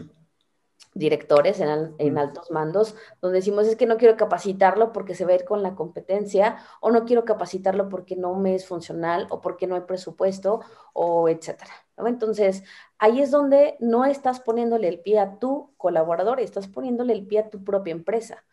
directores 0.93 1.59
en, 1.61 2.17
altos 2.17 2.51
mandos, 2.51 2.95
donde 3.21 3.39
decimos 3.39 3.67
es 3.67 3.75
que 3.75 3.85
no 3.85 3.97
quiero 3.97 4.17
capacitarlo 4.17 4.91
porque 4.91 5.15
se 5.15 5.25
va 5.25 5.31
a 5.31 5.35
ir 5.35 5.45
con 5.45 5.63
la 5.63 5.75
competencia, 5.75 6.57
o 6.81 6.91
no 6.91 7.05
quiero 7.05 7.23
capacitarlo 7.23 7.87
porque 7.87 8.15
no 8.15 8.35
me 8.35 8.55
es 8.55 8.65
funcional, 8.65 9.27
o 9.29 9.39
porque 9.39 9.67
no 9.67 9.75
hay 9.75 9.81
presupuesto, 9.81 10.61
o 10.93 11.29
etcétera. 11.29 11.71
Entonces, 11.97 12.63
ahí 12.97 13.21
es 13.21 13.31
donde 13.31 13.77
no 13.79 14.05
estás 14.05 14.41
poniéndole 14.41 14.87
el 14.87 14.99
pie 14.99 15.19
a 15.19 15.39
tu 15.39 15.73
colaborador, 15.77 16.39
estás 16.39 16.67
poniéndole 16.67 17.13
el 17.13 17.25
pie 17.25 17.39
a 17.39 17.49
tu 17.49 17.63
propia 17.63 17.91
empresa, 17.91 18.43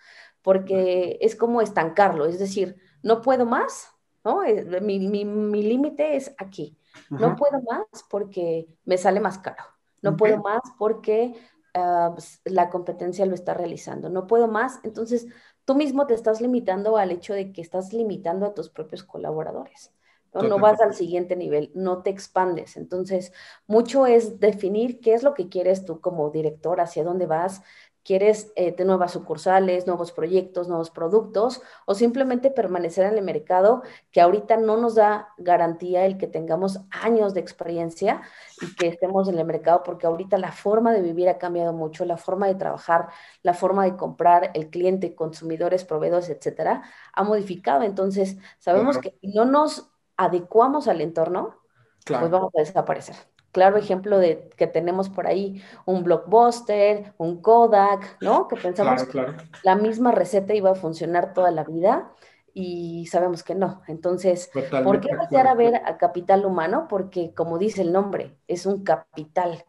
porque 0.42 1.18
es 1.20 1.34
como 1.34 1.60
estancarlo, 1.60 2.26
es 2.26 2.38
decir, 2.38 2.76
no 3.02 3.20
puedo 3.20 3.46
más, 3.46 3.90
¿no? 4.28 4.42
Mi, 4.80 4.98
mi, 4.98 5.62
límite 5.62 6.16
es 6.16 6.34
aquí. 6.38 6.76
No 7.10 7.36
puedo 7.36 7.60
más 7.62 7.86
porque 8.10 8.66
me 8.84 8.98
sale 8.98 9.20
más 9.20 9.38
caro. 9.38 9.64
No 10.02 10.16
puedo 10.16 10.38
más 10.38 10.60
porque 10.78 11.34
Ah, 11.74 12.10
pues, 12.14 12.40
la 12.44 12.70
competencia 12.70 13.26
lo 13.26 13.34
está 13.34 13.54
realizando. 13.54 14.08
No 14.08 14.26
puedo 14.26 14.48
más. 14.48 14.80
Entonces, 14.82 15.26
tú 15.64 15.74
mismo 15.74 16.06
te 16.06 16.14
estás 16.14 16.40
limitando 16.40 16.96
al 16.96 17.10
hecho 17.12 17.34
de 17.34 17.52
que 17.52 17.60
estás 17.60 17.92
limitando 17.92 18.46
a 18.46 18.54
tus 18.54 18.70
propios 18.70 19.04
colaboradores. 19.04 19.92
¿no? 20.34 20.42
no 20.42 20.58
vas 20.58 20.80
al 20.80 20.94
siguiente 20.94 21.36
nivel, 21.36 21.70
no 21.74 22.02
te 22.02 22.10
expandes. 22.10 22.76
Entonces, 22.76 23.32
mucho 23.66 24.06
es 24.06 24.38
definir 24.40 25.00
qué 25.00 25.14
es 25.14 25.22
lo 25.22 25.34
que 25.34 25.48
quieres 25.48 25.84
tú 25.84 26.00
como 26.00 26.30
director, 26.30 26.80
hacia 26.80 27.02
dónde 27.02 27.26
vas, 27.26 27.62
quieres 28.08 28.54
eh, 28.56 28.74
de 28.74 28.86
nuevas 28.86 29.12
sucursales, 29.12 29.86
nuevos 29.86 30.12
proyectos, 30.12 30.66
nuevos 30.66 30.88
productos 30.88 31.60
o 31.84 31.94
simplemente 31.94 32.50
permanecer 32.50 33.04
en 33.04 33.18
el 33.18 33.22
mercado 33.22 33.82
que 34.10 34.22
ahorita 34.22 34.56
no 34.56 34.78
nos 34.78 34.94
da 34.94 35.34
garantía 35.36 36.06
el 36.06 36.16
que 36.16 36.26
tengamos 36.26 36.80
años 36.90 37.34
de 37.34 37.40
experiencia 37.40 38.22
y 38.62 38.74
que 38.76 38.88
estemos 38.88 39.28
en 39.28 39.38
el 39.38 39.44
mercado 39.44 39.82
porque 39.82 40.06
ahorita 40.06 40.38
la 40.38 40.52
forma 40.52 40.94
de 40.94 41.02
vivir 41.02 41.28
ha 41.28 41.36
cambiado 41.36 41.74
mucho, 41.74 42.06
la 42.06 42.16
forma 42.16 42.46
de 42.46 42.54
trabajar, 42.54 43.08
la 43.42 43.52
forma 43.52 43.84
de 43.84 43.94
comprar, 43.94 44.52
el 44.54 44.70
cliente, 44.70 45.14
consumidores, 45.14 45.84
proveedores, 45.84 46.30
etcétera, 46.30 46.84
ha 47.12 47.22
modificado. 47.24 47.82
Entonces, 47.82 48.38
sabemos 48.58 48.96
que 48.96 49.18
si 49.20 49.34
no 49.34 49.44
nos 49.44 49.90
adecuamos 50.16 50.88
al 50.88 51.02
entorno, 51.02 51.58
pues 52.06 52.30
vamos 52.30 52.52
a 52.56 52.60
desaparecer 52.60 53.16
claro 53.52 53.76
ejemplo 53.76 54.18
de 54.18 54.48
que 54.56 54.66
tenemos 54.66 55.08
por 55.08 55.26
ahí 55.26 55.62
un 55.84 56.04
blockbuster, 56.04 57.14
un 57.16 57.40
Kodak, 57.40 58.18
¿no? 58.20 58.48
Que 58.48 58.56
pensamos 58.56 59.04
que 59.04 59.26
la 59.62 59.76
misma 59.76 60.12
receta 60.12 60.54
iba 60.54 60.70
a 60.70 60.74
funcionar 60.74 61.32
toda 61.32 61.50
la 61.50 61.64
vida 61.64 62.12
y 62.54 63.06
sabemos 63.06 63.42
que 63.42 63.54
no. 63.54 63.82
Entonces, 63.86 64.50
¿por 64.82 65.00
qué 65.00 65.14
voltear 65.14 65.46
a 65.46 65.54
ver 65.54 65.76
a 65.76 65.96
capital 65.96 66.44
humano? 66.44 66.86
Porque, 66.88 67.32
como 67.34 67.58
dice 67.58 67.82
el 67.82 67.92
nombre, 67.92 68.36
es 68.46 68.66
un 68.66 68.82
capital. 68.82 69.64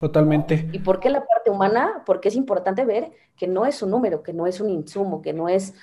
Totalmente. 0.00 0.68
¿Y 0.72 0.78
por 0.78 0.98
qué 0.98 1.10
la 1.10 1.24
parte 1.24 1.50
humana? 1.50 2.02
Porque 2.06 2.28
es 2.28 2.34
importante 2.34 2.84
ver 2.84 3.12
que 3.36 3.46
no 3.46 3.66
es 3.66 3.82
un 3.82 3.90
número, 3.90 4.22
que 4.22 4.32
no 4.32 4.46
es 4.46 4.60
un 4.60 4.70
insumo, 4.70 5.20
que 5.20 5.32
no 5.32 5.48
es 5.48 5.74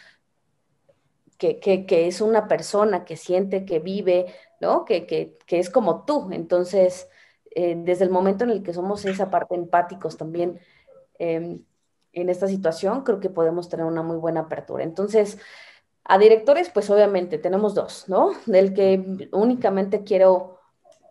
que, 1.38 1.60
que, 1.60 2.08
es 2.08 2.22
una 2.22 2.48
persona 2.48 3.06
que 3.06 3.18
siente, 3.18 3.66
que 3.66 3.80
vive, 3.80 4.34
¿no? 4.60 4.86
Que, 4.86 5.06
que 5.06 5.60
es 5.60 5.70
como 5.70 6.06
tú. 6.06 6.30
Entonces, 6.32 7.10
eh, 7.60 7.76
desde 7.76 8.04
el 8.04 8.12
momento 8.12 8.44
en 8.44 8.52
el 8.52 8.62
que 8.62 8.72
somos 8.72 9.04
esa 9.06 9.32
parte 9.32 9.56
empáticos 9.56 10.16
también 10.16 10.60
em, 11.18 11.64
en 12.14 12.30
esta 12.30 12.48
situación, 12.48 13.04
creo 13.04 13.20
que 13.20 13.32
podemos 13.32 13.68
tener 13.68 13.88
una 13.88 14.04
muy 14.04 14.18
buena 14.18 14.42
apertura. 14.42 14.84
Entonces, 14.84 15.40
a 16.04 16.20
directores, 16.20 16.70
pues 16.70 16.88
obviamente 16.92 17.40
tenemos 17.40 17.74
dos, 17.74 18.08
¿no? 18.10 18.34
Del 18.46 18.76
que 18.76 19.30
únicamente 19.32 20.04
quiero 20.04 20.60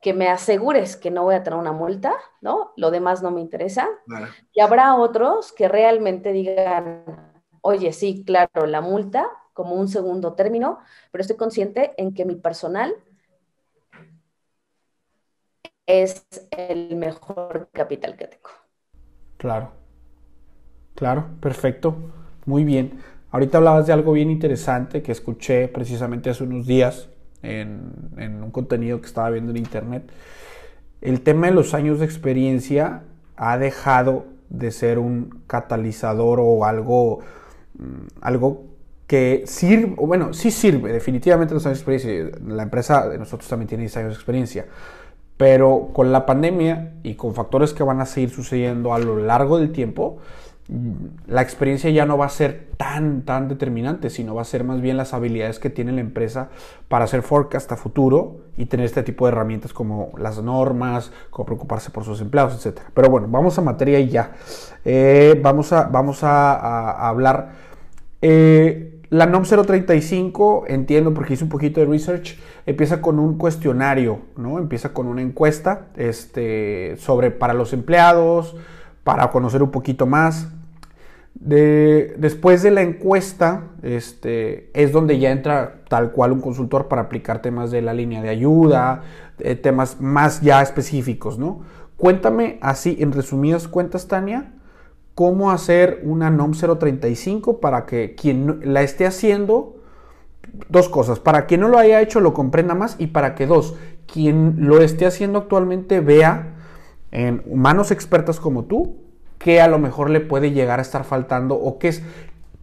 que 0.01 0.15
me 0.15 0.29
asegures 0.29 0.97
que 0.97 1.11
no 1.11 1.25
voy 1.25 1.35
a 1.35 1.43
tener 1.43 1.59
una 1.59 1.73
multa, 1.73 2.15
¿no? 2.41 2.73
Lo 2.77 2.93
demás 2.93 3.25
no 3.25 3.33
me 3.33 3.41
interesa. 3.41 3.89
Y 4.53 4.61
habrá 4.61 4.95
otros 4.95 5.53
que 5.53 5.67
realmente 5.67 6.31
digan, 6.31 7.03
oye, 7.61 7.93
sí, 7.93 8.23
claro, 8.25 8.67
la 8.67 8.81
multa 8.81 9.29
como 9.57 9.75
un 9.75 9.89
segundo 9.89 10.35
término, 10.35 10.81
pero 11.11 11.23
estoy 11.23 11.39
consciente 11.39 11.95
en 11.97 12.13
que 12.13 12.27
mi 12.27 12.37
personal 12.37 12.95
es 15.87 16.27
el 16.51 16.95
mejor 16.97 17.71
capital 17.73 18.17
que 18.17 18.27
tengo. 18.27 18.51
Claro, 19.39 19.71
claro, 20.95 21.27
perfecto, 21.41 21.97
muy 22.45 22.65
bien. 22.65 23.01
Ahorita 23.31 23.57
hablabas 23.57 23.87
de 23.87 23.95
algo 23.95 24.13
bien 24.13 24.31
interesante 24.31 25.03
que 25.03 25.13
escuché 25.13 25.69
precisamente 25.69 26.29
hace 26.29 26.45
unos 26.45 26.67
días 26.67 27.09
en, 27.43 28.43
un 28.43 28.51
contenido 28.51 29.01
que 29.01 29.07
estaba 29.07 29.31
viendo 29.31 29.53
en 29.53 29.57
internet. 29.57 30.13
El 31.01 31.23
tema 31.23 31.47
de 31.47 31.55
los 31.55 31.73
años 31.73 31.99
de 31.99 32.05
experiencia 32.05 33.05
ha 33.37 33.57
dejado 33.57 34.27
de 34.51 34.71
ser 34.71 34.99
un 34.99 35.43
catalizador 35.47 36.41
o 36.43 36.67
algo, 36.67 37.21
mm, 37.79 38.21
algo 38.21 38.76
que 39.07 39.45
sirve, 39.47 39.95
bueno, 39.97 40.33
sí 40.33 40.51
sirve, 40.51 40.93
definitivamente 40.93 41.55
los 41.55 41.65
años 41.67 41.85
de 41.85 41.93
experiencia. 41.93 42.41
La 42.47 42.63
empresa 42.63 43.09
de 43.09 43.19
nosotros 43.19 43.49
también 43.49 43.69
tiene 43.69 43.83
10 43.83 43.97
años 43.99 44.09
de 44.11 44.15
experiencia, 44.15 44.67
pero 45.37 45.91
con 45.93 46.13
la 46.13 46.27
pandemia 46.27 46.95
y 47.03 47.15
con 47.15 47.35
factores 47.35 47.73
que 47.73 47.83
van 47.83 48.01
a 48.01 48.07
seguir 48.07 48.31
sucediendo 48.31 48.95
a 48.95 48.99
lo 48.99 49.17
largo 49.17 49.59
del 49.59 49.73
tiempo, 49.73 50.19
la 51.29 51.43
experiencia 51.43 51.91
ya 51.91 52.07
no 52.07 52.19
va 52.19 52.27
a 52.27 52.31
ser 52.31 52.71
tan, 52.77 53.23
tan 53.23 53.49
determinante, 53.49 54.11
sino 54.11 54.35
va 54.35 54.43
a 54.43 54.45
ser 54.45 54.65
más 54.65 54.81
bien 54.81 54.97
las 54.97 55.15
habilidades 55.15 55.61
que 55.61 55.71
tiene 55.71 55.93
la 55.93 56.01
empresa 56.01 56.49
para 56.89 57.05
hacer 57.05 57.23
forecast 57.23 57.71
a 57.71 57.77
futuro 57.77 58.41
y 58.57 58.67
tener 58.67 58.87
este 58.87 59.05
tipo 59.05 59.27
de 59.27 59.33
herramientas 59.33 59.73
como 59.73 60.11
las 60.19 60.43
normas, 60.43 61.13
como 61.31 61.47
preocuparse 61.47 61.91
por 61.91 62.05
sus 62.05 62.21
empleados, 62.21 62.67
etc. 62.67 62.81
Pero 62.95 63.09
bueno, 63.09 63.29
vamos 63.31 63.57
a 63.59 63.63
materia 63.63 64.01
y 64.01 64.09
ya. 64.09 64.33
Eh, 64.85 65.39
vamos 65.41 65.73
a, 65.73 65.85
vamos 65.85 66.25
a, 66.25 67.09
hablar. 67.09 67.53
Eh, 68.21 68.86
la 69.11 69.27
NOM 69.27 69.45
035, 69.45 70.65
entiendo 70.67 71.15
porque 71.15 71.35
hice 71.35 71.45
un 71.45 71.51
poquito 71.51 71.81
de 71.81 71.87
research, 71.87 72.37
empieza 72.67 73.01
con 73.01 73.19
un 73.19 73.39
cuestionario, 73.39 74.21
¿no? 74.37 74.59
Empieza 74.59 74.93
con 74.93 75.07
una 75.07 75.23
encuesta 75.23 75.87
este, 75.97 76.97
sobre 76.99 77.31
para 77.31 77.55
los 77.55 77.73
empleados, 77.73 78.57
para 79.05 79.31
conocer 79.31 79.63
un 79.63 79.71
poquito 79.71 80.07
más. 80.07 80.49
después 81.39 82.63
de 82.63 82.71
la 82.73 82.83
encuesta, 82.83 83.65
este, 83.83 84.71
es 84.75 84.91
donde 84.91 85.19
ya 85.19 85.31
entra 85.31 85.83
tal 85.89 86.11
cual 86.11 86.33
un 86.33 86.41
consultor 86.41 86.89
para 86.89 87.03
aplicar 87.03 87.41
temas 87.41 87.71
de 87.71 87.83
la 87.83 87.95
línea 87.95 88.23
de 88.23 88.31
ayuda, 88.31 89.03
eh, 89.39 89.55
temas 89.55 90.01
más 90.01 90.41
ya 90.41 90.63
específicos, 90.63 91.39
¿no? 91.39 91.61
Cuéntame 91.97 92.59
así, 92.61 92.97
en 93.01 93.13
resumidas 93.13 93.69
cuentas, 93.69 94.09
Tania, 94.09 94.53
cómo 95.17 95.51
hacer 95.51 96.03
una 96.05 96.29
NOM 96.29 96.53
035 96.53 97.59
para 97.59 97.87
que 97.87 98.15
quien 98.15 98.61
la 98.63 98.83
esté 98.83 99.07
haciendo, 99.07 99.77
dos 100.69 100.91
cosas, 100.91 101.21
para 101.21 101.47
quien 101.47 101.63
no 101.63 101.69
lo 101.69 101.79
haya 101.79 102.03
hecho 102.03 102.21
lo 102.21 102.35
comprenda 102.35 102.75
más 102.75 102.97
y 102.99 103.07
para 103.07 103.35
que 103.35 103.47
dos, 103.47 103.77
quien 104.07 104.57
lo 104.59 104.83
esté 104.83 105.07
haciendo 105.07 105.39
actualmente 105.39 106.01
vea 106.01 106.53
en 107.13 107.43
manos 107.55 107.93
expertas 107.93 108.39
como 108.39 108.67
tú 108.67 108.99
que 109.39 109.63
a 109.63 109.69
lo 109.69 109.79
mejor 109.79 110.11
le 110.11 110.21
puede 110.21 110.51
llegar 110.51 110.81
a 110.81 110.83
estar 110.83 111.03
faltando 111.05 111.55
o 111.55 111.79
qué 111.79 111.89
es, 111.89 112.03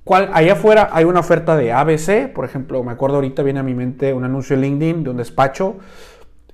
cuál, 0.03 0.29
allá 0.31 0.53
afuera 0.53 0.89
hay 0.93 1.05
una 1.05 1.21
oferta 1.21 1.57
de 1.57 1.71
ABC, 1.71 2.31
por 2.31 2.45
ejemplo, 2.45 2.83
me 2.83 2.91
acuerdo 2.91 3.15
ahorita 3.15 3.41
viene 3.41 3.61
a 3.61 3.63
mi 3.63 3.73
mente 3.73 4.13
un 4.13 4.25
anuncio 4.25 4.55
en 4.55 4.61
LinkedIn 4.61 5.03
de 5.03 5.09
un 5.09 5.17
despacho 5.17 5.77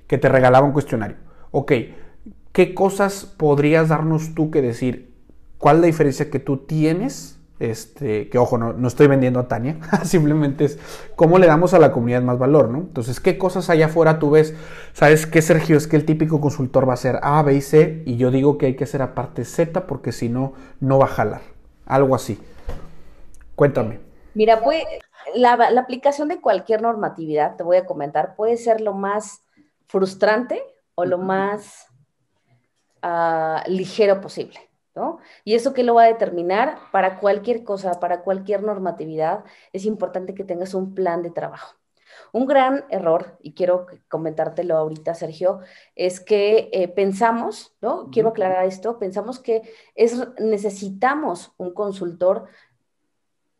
que 0.06 0.16
te 0.16 0.30
regalaba 0.30 0.64
un 0.64 0.72
cuestionario. 0.72 1.18
Ok, 1.50 1.72
¿qué 2.52 2.72
cosas 2.72 3.26
podrías 3.26 3.90
darnos 3.90 4.34
tú 4.34 4.50
que 4.50 4.62
decir? 4.62 5.09
¿Cuál 5.60 5.76
es 5.76 5.80
la 5.82 5.86
diferencia 5.88 6.30
que 6.30 6.38
tú 6.38 6.56
tienes? 6.56 7.38
Este, 7.58 8.30
que 8.30 8.38
ojo, 8.38 8.56
no, 8.56 8.88
estoy 8.88 9.06
vendiendo 9.08 9.38
a 9.38 9.46
Tania, 9.46 9.76
simplemente 10.04 10.64
es 10.64 10.78
cómo 11.14 11.38
le 11.38 11.46
damos 11.46 11.74
a 11.74 11.78
la 11.78 11.92
comunidad 11.92 12.22
más 12.22 12.38
valor, 12.38 12.70
¿no? 12.70 12.78
Entonces, 12.78 13.20
¿qué 13.20 13.36
cosas 13.36 13.68
allá 13.68 13.86
afuera 13.86 14.18
tú 14.18 14.30
ves? 14.30 14.54
¿Sabes 14.94 15.26
qué, 15.26 15.42
Sergio? 15.42 15.76
Es 15.76 15.86
que 15.86 15.96
el 15.96 16.06
típico 16.06 16.40
consultor 16.40 16.88
va 16.88 16.94
a 16.94 16.96
ser 16.96 17.20
A, 17.22 17.42
B 17.42 17.52
y 17.52 17.60
C, 17.60 18.02
y 18.06 18.16
yo 18.16 18.30
digo 18.30 18.56
que 18.56 18.64
hay 18.64 18.76
que 18.76 18.84
hacer 18.84 19.02
aparte 19.02 19.44
Z 19.44 19.86
porque 19.86 20.12
si 20.12 20.30
no, 20.30 20.54
no 20.80 20.98
va 20.98 21.04
a 21.04 21.08
jalar. 21.08 21.42
Algo 21.84 22.14
así. 22.14 22.38
Cuéntame. 23.54 24.00
Mira, 24.32 24.64
pues 24.64 24.82
la, 25.34 25.52
aplicación 25.78 26.28
de 26.28 26.40
cualquier 26.40 26.80
normatividad, 26.80 27.56
te 27.56 27.64
voy 27.64 27.76
a 27.76 27.84
comentar, 27.84 28.34
puede 28.34 28.56
ser 28.56 28.80
lo 28.80 28.94
más 28.94 29.42
frustrante 29.86 30.62
o 30.94 31.04
lo 31.04 31.18
más 31.18 31.88
ah, 33.02 33.62
ligero 33.66 34.22
posible. 34.22 34.69
Y 35.44 35.54
eso 35.54 35.72
que 35.72 35.82
lo 35.82 35.94
va 35.94 36.04
a 36.04 36.06
determinar 36.06 36.78
para 36.92 37.18
cualquier 37.18 37.64
cosa, 37.64 38.00
para 38.00 38.22
cualquier 38.22 38.62
normatividad, 38.62 39.44
es 39.72 39.84
importante 39.84 40.34
que 40.34 40.44
tengas 40.44 40.74
un 40.74 40.94
plan 40.94 41.22
de 41.22 41.30
trabajo. 41.30 41.76
Un 42.32 42.46
gran 42.46 42.84
error, 42.90 43.38
y 43.40 43.54
quiero 43.54 43.86
comentártelo 44.08 44.76
ahorita, 44.76 45.14
Sergio, 45.14 45.60
es 45.94 46.20
que 46.20 46.68
eh, 46.72 46.88
pensamos, 46.88 47.74
¿no? 47.80 48.10
Quiero 48.10 48.30
aclarar 48.30 48.66
esto, 48.66 48.98
pensamos 48.98 49.38
que 49.38 49.62
es, 49.94 50.20
necesitamos 50.38 51.52
un 51.56 51.72
consultor 51.72 52.48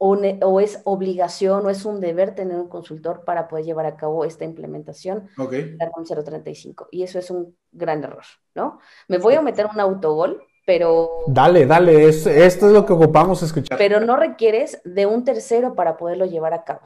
o, 0.02 0.60
es 0.60 0.80
obligación 0.84 1.66
o 1.66 1.70
es 1.70 1.84
un 1.84 2.00
deber 2.00 2.34
tener 2.34 2.56
un 2.56 2.68
consultor 2.68 3.22
para 3.24 3.48
poder 3.48 3.66
llevar 3.66 3.84
a 3.84 3.96
cabo 3.96 4.24
esta 4.24 4.46
implementación 4.46 5.28
okay. 5.36 5.76
la 5.78 5.90
035. 5.90 6.88
Y 6.90 7.02
eso 7.02 7.18
es 7.18 7.30
un 7.30 7.54
gran 7.70 8.02
error, 8.02 8.24
¿no? 8.54 8.78
Me 9.08 9.18
voy 9.18 9.34
a 9.34 9.42
meter 9.42 9.66
un 9.66 9.78
autogol, 9.78 10.42
pero... 10.64 11.08
Dale, 11.26 11.66
dale, 11.66 12.08
esto 12.08 12.30
es 12.30 12.72
lo 12.72 12.86
que 12.86 12.92
ocupamos 12.92 13.42
escuchar. 13.42 13.78
Pero 13.78 14.00
no 14.00 14.16
requieres 14.16 14.80
de 14.84 15.06
un 15.06 15.24
tercero 15.24 15.74
para 15.74 15.96
poderlo 15.96 16.26
llevar 16.26 16.54
a 16.54 16.64
cabo. 16.64 16.82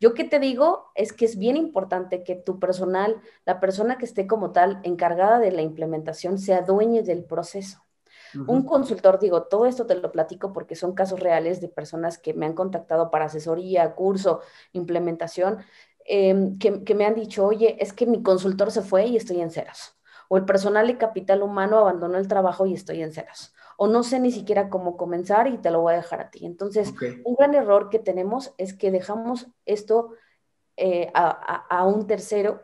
Yo 0.00 0.14
que 0.14 0.24
te 0.24 0.38
digo 0.38 0.90
es 0.94 1.12
que 1.12 1.24
es 1.24 1.38
bien 1.38 1.56
importante 1.56 2.22
que 2.22 2.36
tu 2.36 2.58
personal, 2.58 3.20
la 3.44 3.60
persona 3.60 3.98
que 3.98 4.04
esté 4.04 4.26
como 4.26 4.52
tal 4.52 4.80
encargada 4.84 5.40
de 5.40 5.50
la 5.50 5.62
implementación, 5.62 6.38
sea 6.38 6.62
dueño 6.62 7.02
del 7.02 7.24
proceso. 7.24 7.84
Un 8.46 8.64
consultor, 8.64 9.18
digo, 9.18 9.44
todo 9.44 9.64
esto 9.64 9.86
te 9.86 9.94
lo 9.94 10.12
platico 10.12 10.52
porque 10.52 10.76
son 10.76 10.92
casos 10.94 11.18
reales 11.18 11.62
de 11.62 11.68
personas 11.68 12.18
que 12.18 12.34
me 12.34 12.44
han 12.44 12.52
contactado 12.52 13.10
para 13.10 13.24
asesoría, 13.24 13.94
curso, 13.94 14.40
implementación, 14.72 15.58
em, 16.04 16.58
que, 16.58 16.84
que, 16.84 16.94
me 16.94 17.06
han 17.06 17.14
dicho, 17.14 17.46
oye, 17.46 17.76
es 17.80 17.94
que 17.94 18.06
mi 18.06 18.22
consultor 18.22 18.70
se 18.70 18.82
fue 18.82 19.06
y 19.06 19.16
estoy 19.16 19.40
en 19.40 19.50
ceros. 19.50 19.97
O 20.28 20.36
el 20.36 20.44
personal 20.44 20.86
de 20.86 20.98
capital 20.98 21.42
humano 21.42 21.78
abandonó 21.78 22.18
el 22.18 22.28
trabajo 22.28 22.66
y 22.66 22.74
estoy 22.74 23.02
en 23.02 23.12
ceros. 23.12 23.54
O 23.76 23.86
no 23.86 24.02
sé 24.02 24.20
ni 24.20 24.30
siquiera 24.30 24.68
cómo 24.68 24.96
comenzar 24.96 25.46
y 25.48 25.58
te 25.58 25.70
lo 25.70 25.80
voy 25.80 25.94
a 25.94 25.96
dejar 25.96 26.20
a 26.20 26.30
ti. 26.30 26.44
Entonces, 26.44 26.92
un 27.24 27.34
gran 27.34 27.54
error 27.54 27.88
que 27.90 27.98
tenemos 27.98 28.52
es 28.58 28.74
que 28.74 28.90
dejamos 28.90 29.48
esto 29.64 30.12
eh, 30.76 31.10
a, 31.14 31.28
a, 31.28 31.78
a 31.78 31.86
un 31.86 32.06
tercero 32.06 32.62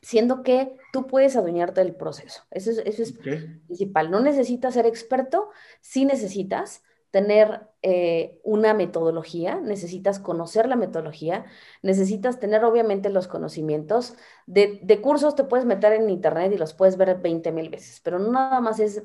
siendo 0.00 0.42
que 0.42 0.76
tú 0.92 1.06
puedes 1.06 1.34
adueñarte 1.34 1.82
del 1.82 1.94
proceso. 1.94 2.42
Eso 2.50 2.70
es, 2.70 2.78
eso 2.78 3.02
es 3.02 3.12
principal. 3.12 4.10
No 4.10 4.20
necesitas 4.20 4.74
ser 4.74 4.86
experto, 4.86 5.50
sí 5.80 6.04
necesitas 6.04 6.82
tener 7.14 7.68
eh, 7.82 8.40
una 8.42 8.74
metodología, 8.74 9.60
necesitas 9.60 10.18
conocer 10.18 10.66
la 10.66 10.74
metodología, 10.74 11.44
necesitas 11.80 12.40
tener 12.40 12.64
obviamente 12.64 13.08
los 13.08 13.28
conocimientos. 13.28 14.16
De, 14.46 14.80
de 14.82 15.00
cursos 15.00 15.36
te 15.36 15.44
puedes 15.44 15.64
meter 15.64 15.92
en 15.92 16.10
internet 16.10 16.52
y 16.52 16.58
los 16.58 16.74
puedes 16.74 16.96
ver 16.96 17.16
20 17.20 17.52
mil 17.52 17.70
veces, 17.70 18.00
pero 18.00 18.18
no 18.18 18.32
nada 18.32 18.60
más 18.60 18.80
es 18.80 19.04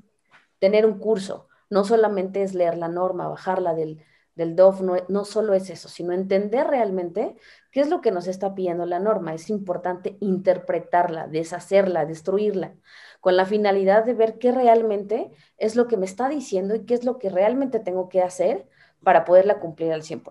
tener 0.57 0.87
un 0.87 0.97
curso, 0.97 1.49
no 1.69 1.83
solamente 1.83 2.41
es 2.41 2.55
leer 2.55 2.79
la 2.79 2.87
norma, 2.87 3.27
bajarla 3.27 3.75
del, 3.75 4.03
del 4.39 4.55
DOF 4.55 4.79
no, 4.81 4.96
no, 5.10 5.25
solo 5.25 5.53
es 5.53 5.69
eso, 5.69 5.89
sino 5.89 6.13
entender 6.13 6.65
realmente 6.65 7.36
qué 7.72 7.81
es 7.81 7.89
lo 7.89 8.00
que 8.00 8.12
nos 8.12 8.25
está 8.25 8.55
pidiendo 8.55 8.86
la 8.86 8.98
norma. 8.98 9.34
Es 9.34 9.50
importante 9.50 10.17
interpretarla, 10.22 11.27
deshacerla, 11.27 12.05
destruirla, 12.05 12.74
con 13.19 13.36
la 13.36 13.46
finalidad 13.46 14.05
de 14.05 14.13
ver 14.13 14.39
qué 14.39 14.53
realmente 14.53 15.29
es 15.58 15.75
lo 15.75 15.88
que 15.88 15.98
me 15.98 16.05
está 16.05 16.29
diciendo 16.29 16.74
y 16.74 16.86
qué 16.86 16.93
es 16.93 17.03
lo 17.03 17.19
que 17.19 17.29
realmente 17.29 17.81
tengo 17.81 18.08
que 18.08 18.22
hacer 18.22 18.65
para 19.03 19.25
poderla 19.25 19.60
cumplir 19.60 19.91
al 19.91 20.03
100%. 20.03 20.24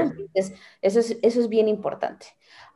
Entonces, 0.00 0.52
eso 0.82 0.98
es, 0.98 1.16
eso 1.22 1.40
es 1.40 1.48
bien 1.48 1.68
importante. 1.68 2.26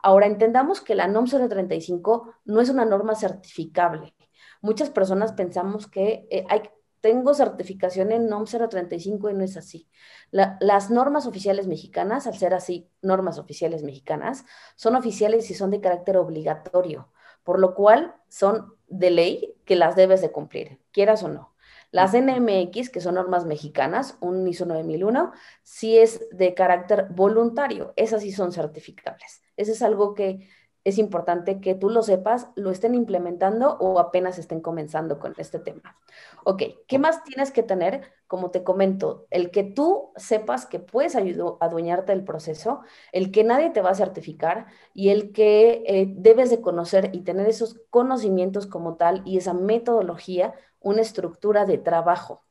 Ahora, 0.01 0.27
entendamos 0.27 0.79
que 0.79 0.95
la 0.95 1.07
NOM 1.07 1.25
035 1.25 2.35
no 2.45 2.61
es 2.61 2.69
una 2.69 2.85
norma 2.85 3.15
certificable. 3.15 4.15
Muchas 4.61 4.89
personas 4.89 5.33
pensamos 5.33 5.87
que 5.87 6.25
eh, 6.31 6.45
hay, 6.49 6.61
tengo 7.03 7.33
certificación 7.33 8.13
en 8.13 8.29
NOM 8.29 8.45
035 8.45 9.29
y 9.29 9.33
no 9.33 9.43
es 9.43 9.57
así. 9.57 9.89
las 10.31 10.89
normas 10.89 11.27
oficiales 11.27 11.67
mexicanas, 11.67 12.27
al 12.27 12.37
ser 12.37 12.53
así 12.53 12.89
normas 13.01 13.39
oficiales 13.39 13.83
mexicanas, 13.83 14.45
son 14.77 14.95
oficiales 14.95 15.51
y 15.51 15.53
son 15.53 15.69
de 15.69 15.81
carácter 15.81 16.15
obligatorio, 16.15 17.11
por 17.43 17.59
lo 17.59 17.75
cual 17.75 18.15
son 18.29 18.77
de 18.87 19.11
ley 19.11 19.53
que 19.65 19.75
las 19.75 19.97
debes 19.97 20.21
de 20.21 20.31
cumplir, 20.31 20.79
quieras 20.93 21.23
o 21.23 21.27
no. 21.27 21.53
Las 21.91 22.13
NMX, 22.13 22.89
que 22.89 23.01
son 23.01 23.15
normas 23.15 23.45
mexicanas, 23.45 24.17
un 24.21 24.47
ISO 24.47 24.65
9001, 24.65 25.33
sí 25.61 25.97
es 25.97 26.25
de 26.31 26.53
carácter 26.53 27.07
voluntario, 27.09 27.91
esas 27.97 28.21
sí 28.21 28.31
son 28.31 28.53
certificables. 28.53 29.43
Eso 29.57 29.73
es 29.73 29.81
algo 29.81 30.13
que 30.13 30.47
es 30.83 30.97
importante 30.97 31.61
que 31.61 31.75
tú 31.75 31.89
lo 31.89 32.01
sepas, 32.01 32.49
lo 32.55 32.69
estén 32.69 32.93
implementando 32.93 33.77
o 33.79 33.99
apenas 33.99 34.37
estén 34.37 34.59
comenzando 34.59 35.17
con 35.19 35.33
este 35.37 35.59
tema. 35.59 35.97
Ok, 36.43 36.63
¿qué 36.87 36.99
más 36.99 37.23
tienes 37.23 37.51
que 37.51 37.63
tener? 37.63 38.11
Como 38.27 38.51
te 38.51 38.63
comento, 38.63 39.25
el 39.29 39.51
que 39.51 39.63
tú 39.63 40.11
sepas 40.15 40.65
que 40.65 40.79
puedes 40.79 41.15
adueñarte 41.15 42.11
del 42.11 42.23
proceso, 42.23 42.81
el 43.11 43.31
que 43.31 43.43
nadie 43.43 43.69
te 43.69 43.81
va 43.81 43.91
a 43.91 43.95
certificar 43.95 44.67
y 44.93 45.09
el 45.09 45.31
que 45.31 45.83
eh, 45.85 46.07
debes 46.09 46.49
de 46.49 46.61
conocer 46.61 47.11
y 47.13 47.21
tener 47.21 47.47
esos 47.47 47.79
conocimientos 47.89 48.67
como 48.67 48.95
tal 48.95 49.21
y 49.25 49.37
esa 49.37 49.53
metodología, 49.53 50.53
una 50.81 51.01
estructura 51.01 51.65
de 51.65 51.77
trabajo. 51.77 52.43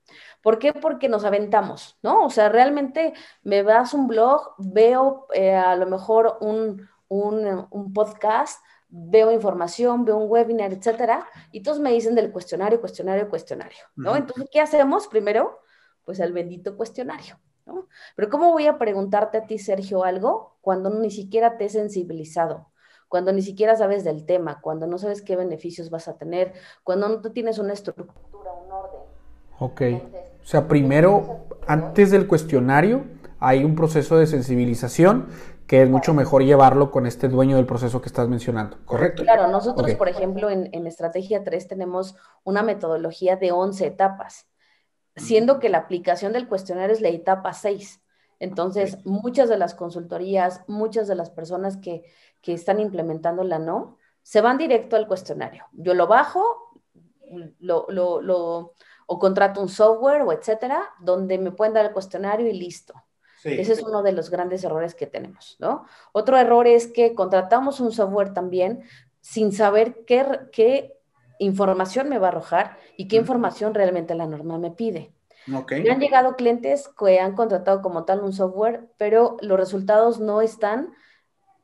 ¿Por 0.42 0.58
qué? 0.58 0.72
Porque 0.72 1.08
nos 1.08 1.24
aventamos, 1.24 1.98
¿no? 2.02 2.24
O 2.24 2.30
sea, 2.30 2.48
realmente 2.48 3.12
me 3.42 3.62
das 3.62 3.94
un 3.94 4.08
blog, 4.08 4.54
veo 4.58 5.26
eh, 5.34 5.54
a 5.54 5.76
lo 5.76 5.86
mejor 5.86 6.38
un 6.40 6.88
un, 7.12 7.92
podcast, 7.92 8.62
veo 8.88 9.32
información, 9.32 10.04
veo 10.04 10.16
un 10.16 10.30
webinar, 10.30 10.72
etcétera, 10.72 11.26
y 11.50 11.62
todos 11.62 11.78
me 11.78 11.92
dicen 11.92 12.14
del 12.14 12.32
cuestionario, 12.32 12.80
cuestionario, 12.80 13.28
cuestionario, 13.28 13.78
¿no? 13.96 14.16
Entonces, 14.16 14.48
¿qué 14.50 14.60
hacemos 14.60 15.06
primero? 15.08 15.60
Pues 16.04 16.20
el 16.20 16.32
bendito 16.32 16.76
cuestionario, 16.76 17.38
¿no? 17.66 17.86
Pero 18.16 18.30
¿cómo 18.30 18.52
voy 18.52 18.66
a 18.66 18.78
preguntarte 18.78 19.38
a 19.38 19.46
ti, 19.46 19.58
Sergio, 19.58 20.04
algo 20.04 20.56
cuando 20.60 20.90
ni 20.90 21.10
siquiera 21.10 21.58
te 21.58 21.66
he 21.66 21.68
sensibilizado? 21.68 22.68
Cuando 23.08 23.32
ni 23.32 23.42
siquiera 23.42 23.76
sabes 23.76 24.04
del 24.04 24.24
tema, 24.24 24.62
cuando 24.62 24.86
no 24.86 24.96
sabes 24.96 25.20
qué 25.20 25.36
beneficios 25.36 25.90
vas 25.90 26.08
a 26.08 26.16
tener, 26.16 26.54
cuando 26.82 27.08
no 27.08 27.20
tienes 27.20 27.58
una 27.58 27.74
estructura, 27.74 28.14
un 28.52 28.72
orden. 28.72 29.00
Ok. 29.58 29.82
o 30.42 30.46
sea, 30.46 30.66
primero, 30.66 31.44
antes 31.66 32.10
del 32.10 32.26
cuestionario, 32.26 33.04
hay 33.38 33.64
un 33.64 33.74
proceso 33.74 34.16
de 34.16 34.26
sensibilización 34.26 35.26
que 35.72 35.80
es 35.80 35.88
mucho 35.88 36.12
mejor 36.12 36.44
llevarlo 36.44 36.90
con 36.90 37.06
este 37.06 37.30
dueño 37.30 37.56
del 37.56 37.64
proceso 37.64 38.02
que 38.02 38.08
estás 38.08 38.28
mencionando, 38.28 38.76
¿correcto? 38.84 39.22
Claro, 39.22 39.48
nosotros, 39.48 39.94
por 39.94 40.10
ejemplo, 40.10 40.50
en, 40.50 40.86
Estrategia 40.86 41.44
3 41.44 41.66
tenemos 41.66 42.14
una 42.44 42.62
metodología 42.62 43.36
de 43.36 43.52
11 43.52 43.86
etapas, 43.86 44.50
siendo 45.16 45.58
que 45.60 45.70
la 45.70 45.78
aplicación 45.78 46.34
del 46.34 46.46
cuestionario 46.46 46.94
es 46.94 47.00
la 47.00 47.08
etapa 47.08 47.54
6. 47.54 48.02
Entonces, 48.38 48.98
muchas 49.06 49.48
de 49.48 49.56
las 49.56 49.74
consultorías, 49.74 50.62
muchas 50.68 51.08
de 51.08 51.14
las 51.14 51.30
personas 51.30 51.78
que, 51.78 52.02
que 52.42 52.52
están 52.52 52.78
implementando 52.78 53.42
la 53.42 53.58
no, 53.58 53.96
se 54.20 54.42
van 54.42 54.58
directo 54.58 54.96
al 54.96 55.08
cuestionario. 55.08 55.64
Yo 55.72 55.94
lo 55.94 56.06
bajo, 56.06 56.82
lo, 57.60 57.86
lo, 57.88 58.20
lo, 58.20 58.74
o 59.06 59.18
contrato 59.18 59.62
un 59.62 59.70
software 59.70 60.20
o 60.20 60.32
etcétera, 60.32 60.90
donde 61.00 61.38
me 61.38 61.50
pueden 61.50 61.72
dar 61.72 61.86
el 61.86 61.92
cuestionario 61.92 62.46
y 62.46 62.52
listo. 62.52 62.92
Ese 63.44 63.72
es 63.72 63.82
uno 63.82 64.02
de 64.02 64.12
los 64.12 64.30
grandes 64.30 64.62
errores 64.64 64.94
que 64.94 65.06
tenemos, 65.06 65.56
¿no? 65.58 65.84
Otro 66.12 66.36
error 66.36 66.66
es 66.66 66.86
que 66.86 67.14
contratamos 67.14 67.80
un 67.80 67.92
software 67.92 68.32
también 68.32 68.84
sin 69.20 69.52
saber 69.52 70.04
qué, 70.06 70.24
qué 70.52 70.96
información 71.38 72.08
me 72.08 72.18
va 72.18 72.28
a 72.28 72.30
arrojar 72.30 72.78
y 72.96 73.08
qué 73.08 73.16
información 73.16 73.74
realmente 73.74 74.14
la 74.14 74.26
norma 74.26 74.58
me 74.58 74.70
pide. 74.70 75.12
Me 75.46 75.90
han 75.90 76.00
llegado 76.00 76.36
clientes 76.36 76.88
que 76.96 77.18
han 77.18 77.34
contratado 77.34 77.82
como 77.82 78.04
tal 78.04 78.20
un 78.20 78.32
software, 78.32 78.88
pero 78.96 79.36
los 79.40 79.58
resultados 79.58 80.20
no 80.20 80.40
están, 80.40 80.94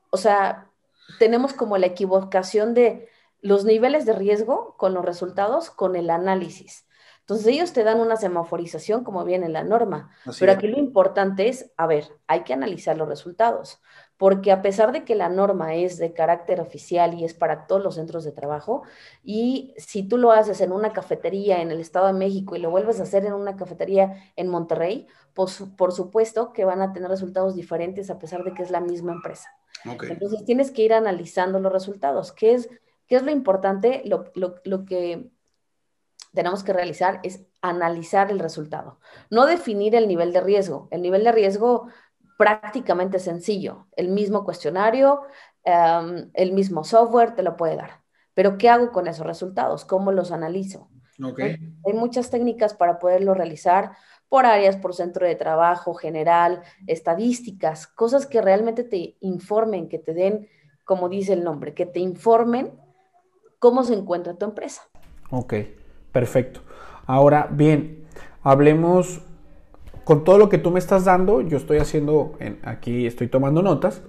o 0.09 0.17
sea, 0.17 0.69
tenemos 1.17 1.53
como 1.53 1.77
la 1.77 1.85
equivocación 1.87 2.73
de 2.73 3.07
los 3.41 3.63
niveles 3.63 4.05
de 4.05 4.13
riesgo 4.13 4.75
con 4.77 4.93
los 4.93 5.05
resultados, 5.05 5.69
con 5.69 5.95
el 5.95 6.09
análisis. 6.09 6.85
Entonces 7.29 7.53
ellos 7.53 7.73
te 7.73 7.83
dan 7.83 7.99
una 7.99 8.15
semaforización 8.15 9.03
como 9.03 9.23
viene 9.23 9.45
en 9.45 9.53
la 9.53 9.63
norma, 9.63 10.09
pero 10.39 10.51
aquí 10.51 10.67
lo 10.67 10.79
importante 10.79 11.47
es, 11.47 11.71
a 11.77 11.85
ver, 11.85 12.05
hay 12.25 12.41
que 12.41 12.53
analizar 12.53 12.97
los 12.97 13.07
resultados, 13.07 13.79
porque 14.17 14.51
a 14.51 14.63
pesar 14.63 14.91
de 14.91 15.05
que 15.05 15.13
la 15.13 15.29
norma 15.29 15.75
es 15.75 15.99
de 15.99 16.11
carácter 16.11 16.59
oficial 16.59 17.13
y 17.13 17.25
es 17.25 17.35
para 17.35 17.67
todos 17.67 17.83
los 17.83 17.93
centros 17.93 18.23
de 18.23 18.31
trabajo, 18.31 18.81
y 19.23 19.75
si 19.77 20.01
tú 20.01 20.17
lo 20.17 20.31
haces 20.31 20.59
en 20.61 20.71
una 20.71 20.91
cafetería 20.91 21.61
en 21.61 21.69
el 21.69 21.79
Estado 21.79 22.07
de 22.07 22.13
México 22.13 22.55
y 22.55 22.59
lo 22.61 22.71
vuelves 22.71 22.99
a 22.99 23.03
hacer 23.03 23.23
en 23.27 23.33
una 23.33 23.55
cafetería 23.55 24.33
en 24.35 24.47
Monterrey, 24.47 25.05
pues 25.35 25.63
por 25.77 25.91
supuesto 25.91 26.51
que 26.51 26.65
van 26.65 26.81
a 26.81 26.93
tener 26.93 27.11
resultados 27.11 27.53
diferentes 27.53 28.09
a 28.09 28.17
pesar 28.17 28.43
de 28.43 28.55
que 28.55 28.63
es 28.63 28.71
la 28.71 28.81
misma 28.81 29.11
empresa. 29.11 29.49
Entonces 29.85 30.45
tienes 30.45 30.71
que 30.71 30.81
ir 30.81 30.93
analizando 30.93 31.59
los 31.59 31.71
resultados. 31.71 32.31
¿Qué 32.31 32.53
es, 32.53 32.69
qué 33.05 33.17
es 33.17 33.21
lo 33.21 33.29
importante? 33.29 34.01
Lo, 34.05 34.25
lo, 34.33 34.55
lo 34.63 34.85
que 34.85 35.29
tenemos 36.33 36.63
que 36.63 36.73
realizar 36.73 37.19
es 37.23 37.45
analizar 37.61 38.31
el 38.31 38.39
resultado, 38.39 38.99
no 39.29 39.45
definir 39.45 39.95
el 39.95 40.07
nivel 40.07 40.31
de 40.33 40.41
riesgo. 40.41 40.87
El 40.91 41.01
nivel 41.01 41.23
de 41.23 41.31
riesgo 41.31 41.87
prácticamente 42.37 43.19
sencillo, 43.19 43.87
el 43.95 44.09
mismo 44.09 44.45
cuestionario, 44.45 45.21
em, 45.63 46.29
el 46.33 46.53
mismo 46.53 46.83
software 46.83 47.35
te 47.35 47.43
lo 47.43 47.57
puede 47.57 47.75
dar. 47.75 48.01
Pero 48.33 48.57
¿qué 48.57 48.69
hago 48.69 48.91
con 48.91 49.07
esos 49.07 49.25
resultados? 49.25 49.83
¿Cómo 49.83 50.11
los 50.11 50.31
analizo? 50.31 50.89
Hay 51.85 51.93
muchas 51.93 52.29
técnicas 52.29 52.73
para 52.73 52.97
poderlo 52.97 53.33
realizar 53.33 53.91
por 54.29 54.45
áreas, 54.45 54.77
por 54.77 54.93
centro 54.93 55.27
de 55.27 55.35
trabajo 55.35 55.93
general, 55.93 56.61
estadísticas, 56.87 57.87
cosas 57.87 58.25
que 58.25 58.41
realmente 58.41 58.85
te 58.85 59.17
informen, 59.19 59.89
que 59.89 59.99
te 59.99 60.13
den 60.13 60.47
como 60.89 61.07
dice 61.07 61.33
el 61.33 61.43
nombre, 61.43 61.75
que 61.75 61.85
te 61.85 61.99
informen 61.99 62.71
cómo 63.59 63.83
se 63.83 63.93
encuentra 63.93 64.33
tu 64.33 64.45
empresa. 64.45 64.81
Ok, 65.29 65.53
perfecto. 66.11 66.61
Ahora, 67.05 67.47
bien, 67.51 68.05
hablemos 68.43 69.21
con 70.03 70.23
todo 70.23 70.37
lo 70.37 70.49
que 70.49 70.57
tú 70.57 70.71
me 70.71 70.79
estás 70.79 71.05
dando, 71.05 71.41
yo 71.41 71.57
estoy 71.57 71.77
haciendo, 71.77 72.33
aquí 72.63 73.05
estoy 73.05 73.27
tomando 73.27 73.61
notas 73.61 74.01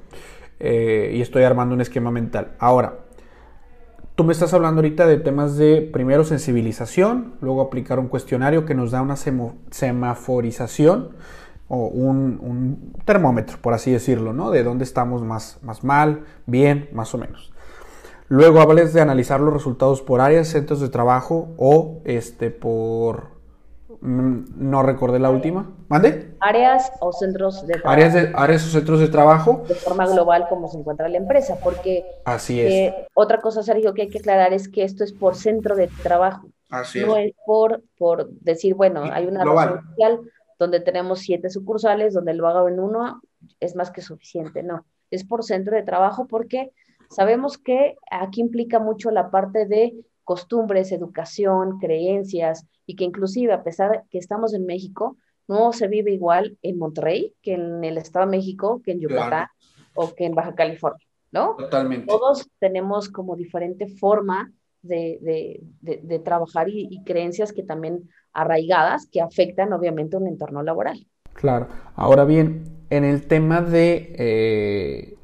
eh, 0.59 1.13
y 1.15 1.21
estoy 1.21 1.43
armando 1.43 1.75
un 1.75 1.83
esquema 1.83 2.11
mental. 2.11 2.53
Ahora, 2.59 3.01
tú 4.15 4.25
me 4.25 4.33
estás 4.33 4.55
hablando 4.55 4.81
ahorita 4.81 5.07
de 5.07 5.19
temas 5.19 5.57
de 5.57 5.83
primero 5.83 6.25
sensibilización, 6.25 7.35
luego 7.41 7.63
aplicar 7.63 7.99
un 7.99 8.09
cuestionario 8.09 8.65
que 8.65 8.75
nos 8.75 8.91
da 8.91 9.03
una 9.03 9.17
semaforización 9.17 11.11
o 11.69 11.87
un, 11.87 12.93
termómetro, 13.05 13.59
por 13.63 13.75
así 13.75 13.93
decirlo, 13.93 14.33
¿no? 14.33 14.51
De 14.51 14.65
dónde 14.65 14.85
estamos 14.85 15.23
más, 15.23 15.59
más 15.63 15.85
mal, 15.85 16.25
bien, 16.47 16.89
más 16.93 17.15
o 17.15 17.19
menos. 17.19 17.53
Luego 18.31 18.61
hables 18.61 18.95
de 18.95 19.03
analizar 19.03 19.41
los 19.41 19.53
resultados 19.53 20.01
por 20.01 20.23
áreas, 20.23 20.49
centros 20.49 20.81
de 20.81 20.89
trabajo 20.89 21.49
o 21.59 22.01
este 22.07 22.51
por 22.51 23.41
Mm, 24.01 24.45
no 24.57 24.83
recordé 24.83 25.19
la 25.19 25.31
última. 25.31 25.71
¿Mande? 25.89 26.35
Áreas 26.41 26.91
o 27.01 27.13
centros 27.13 27.67
de 27.67 27.75
trabajo. 27.75 27.91
Áreas, 27.91 28.15
de, 28.15 28.33
áreas 28.35 28.67
o 28.67 28.71
centros 28.71 29.01
de 29.01 29.09
trabajo. 29.09 29.65
De 29.69 29.75
forma 29.75 30.07
global, 30.07 30.47
como 30.49 30.69
se 30.69 30.79
encuentra 30.79 31.09
la 31.09 31.19
empresa. 31.19 31.59
Porque. 31.63 32.05
Así 32.25 32.61
es. 32.61 32.73
Eh, 32.73 33.09
otra 33.15 33.41
cosa, 33.41 33.63
Sergio, 33.63 33.93
que 33.93 34.03
hay 34.03 34.09
que 34.09 34.19
aclarar 34.19 34.55
es 34.55 34.69
que 34.69 34.85
esto 34.85 35.05
es 35.05 35.13
por 35.13 35.35
centro 35.35 35.77
de 35.77 35.89
trabajo. 36.03 36.49
Así 36.71 37.01
no 37.01 37.17
es. 37.17 37.33
por, 37.45 37.83
por 37.99 38.31
decir, 38.31 38.75
bueno, 38.75 39.03
hay 39.13 39.27
una 39.27 39.45
razón 39.45 39.81
social 39.91 40.21
donde 40.59 40.81
tenemos 40.81 41.21
siete 41.21 41.51
sucursales, 41.51 42.15
donde 42.15 42.35
lo 42.35 42.47
hago 42.47 42.69
en 42.69 42.81
uno 42.81 43.21
es 43.59 43.75
más 43.75 43.91
que 43.91 44.03
suficiente. 44.03 44.63
No, 44.63 44.87
es 45.11 45.25
por 45.25 45.45
centro 45.45 45.77
de 45.77 45.83
trabajo 45.83 46.27
porque 46.27 46.73
sabemos 47.11 47.59
que 47.59 47.97
aquí 48.11 48.41
implica 48.41 48.79
mucho 48.79 49.11
la 49.11 49.31
parte 49.31 49.67
de 49.67 49.95
costumbres, 50.25 50.93
educación, 50.93 51.79
creencias, 51.79 52.67
y 52.87 52.97
que 52.97 53.05
inclusive 53.05 53.53
a 53.53 53.63
pesar 53.63 53.91
de 53.91 54.01
que 54.11 54.19
estamos 54.19 54.55
en 54.55 54.67
México, 54.67 55.17
no 55.49 55.73
se 55.73 55.89
vive 55.89 56.13
igual 56.13 56.57
en 56.63 56.79
Monterrey 56.79 57.35
que 57.43 57.55
en 57.55 57.83
el 57.83 57.99
Estado 57.99 58.27
de 58.27 58.37
México, 58.37 58.81
que 58.85 58.93
en 58.93 59.01
Yucatán 59.01 59.49
o 59.95 60.15
que 60.15 60.27
en 60.27 60.35
Baja 60.35 60.55
California, 60.55 61.05
¿no? 61.33 61.57
Totalmente. 61.57 62.07
Todos 62.07 62.49
tenemos 62.61 63.09
como 63.09 63.35
diferente 63.35 63.89
forma 63.89 64.53
de, 64.83 65.61
de, 65.83 66.19
trabajar 66.21 66.69
y, 66.69 67.03
creencias 67.05 67.53
que 67.53 67.63
también 67.63 68.09
arraigadas 68.33 69.07
que 69.11 69.21
afectan 69.21 69.73
obviamente 69.73 70.17
un 70.17 70.27
entorno 70.27 70.63
laboral. 70.63 71.07
Claro. 71.35 71.69
Ahora 71.97 72.25
bien, 72.25 72.65
en 72.91 73.05
el 73.05 73.27
tema 73.27 73.61
de, 73.61 74.15
eh, 74.17 75.19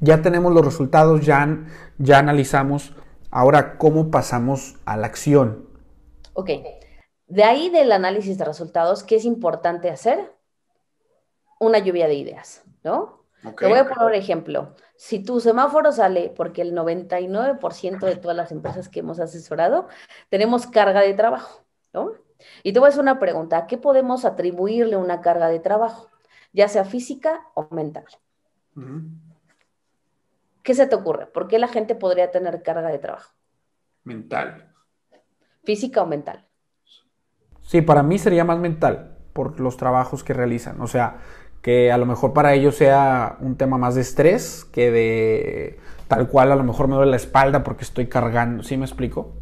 ya 0.00 0.22
tenemos 0.22 0.52
los 0.52 0.64
resultados, 0.64 1.24
ya, 1.24 1.58
ya 1.98 2.18
analizamos, 2.18 2.94
ahora 3.30 3.78
cómo 3.78 4.10
pasamos 4.10 4.76
a 4.84 4.96
la 4.96 5.06
acción. 5.06 5.68
Ok, 6.34 6.50
de 7.26 7.44
ahí 7.44 7.68
del 7.70 7.92
análisis 7.92 8.38
de 8.38 8.44
resultados, 8.44 9.02
¿qué 9.02 9.16
es 9.16 9.24
importante 9.24 9.90
hacer? 9.90 10.32
Una 11.60 11.78
lluvia 11.78 12.06
de 12.06 12.14
ideas, 12.14 12.62
¿no? 12.84 13.24
Te 13.56 13.68
voy 13.68 13.78
a 13.78 13.88
poner 13.88 14.04
un 14.04 14.14
ejemplo. 14.14 14.74
Si 14.96 15.20
tu 15.20 15.40
semáforo 15.40 15.92
sale, 15.92 16.32
porque 16.34 16.62
el 16.62 16.74
99% 16.74 18.00
de 18.00 18.16
todas 18.16 18.36
las 18.36 18.50
empresas 18.50 18.88
que 18.88 19.00
hemos 19.00 19.20
asesorado 19.20 19.86
tenemos 20.28 20.66
carga 20.66 21.02
de 21.02 21.14
trabajo, 21.14 21.62
¿no? 21.92 22.12
Y 22.62 22.72
te 22.72 22.78
voy 22.78 22.86
a 22.86 22.90
hacer 22.90 23.02
una 23.02 23.18
pregunta, 23.18 23.58
¿a 23.58 23.66
qué 23.66 23.78
podemos 23.78 24.24
atribuirle 24.24 24.96
una 24.96 25.20
carga 25.20 25.48
de 25.48 25.60
trabajo? 25.60 26.08
Ya 26.52 26.68
sea 26.68 26.84
física 26.84 27.46
o 27.54 27.68
mental. 27.70 28.06
¿Qué 30.62 30.74
se 30.74 30.86
te 30.86 30.94
ocurre? 30.94 31.26
¿Por 31.26 31.48
qué 31.48 31.58
la 31.58 31.68
gente 31.68 31.94
podría 31.94 32.30
tener 32.30 32.62
carga 32.62 32.88
de 32.88 32.98
trabajo? 32.98 33.32
Mental. 34.04 34.72
¿Física 35.64 36.02
o 36.02 36.06
mental? 36.06 36.46
Sí, 37.62 37.82
para 37.82 38.02
mí 38.02 38.18
sería 38.18 38.44
más 38.44 38.58
mental 38.58 39.18
por 39.32 39.60
los 39.60 39.76
trabajos 39.76 40.24
que 40.24 40.32
realizan. 40.32 40.80
O 40.80 40.86
sea, 40.86 41.18
que 41.62 41.92
a 41.92 41.98
lo 41.98 42.06
mejor 42.06 42.32
para 42.32 42.54
ellos 42.54 42.76
sea 42.76 43.36
un 43.40 43.56
tema 43.56 43.78
más 43.78 43.94
de 43.94 44.00
estrés 44.00 44.64
que 44.64 44.90
de 44.90 45.78
tal 46.08 46.28
cual 46.28 46.52
a 46.52 46.56
lo 46.56 46.64
mejor 46.64 46.88
me 46.88 46.96
duele 46.96 47.10
la 47.10 47.16
espalda 47.16 47.62
porque 47.62 47.84
estoy 47.84 48.08
cargando. 48.08 48.62
¿Sí 48.62 48.76
me 48.76 48.86
explico? 48.86 49.34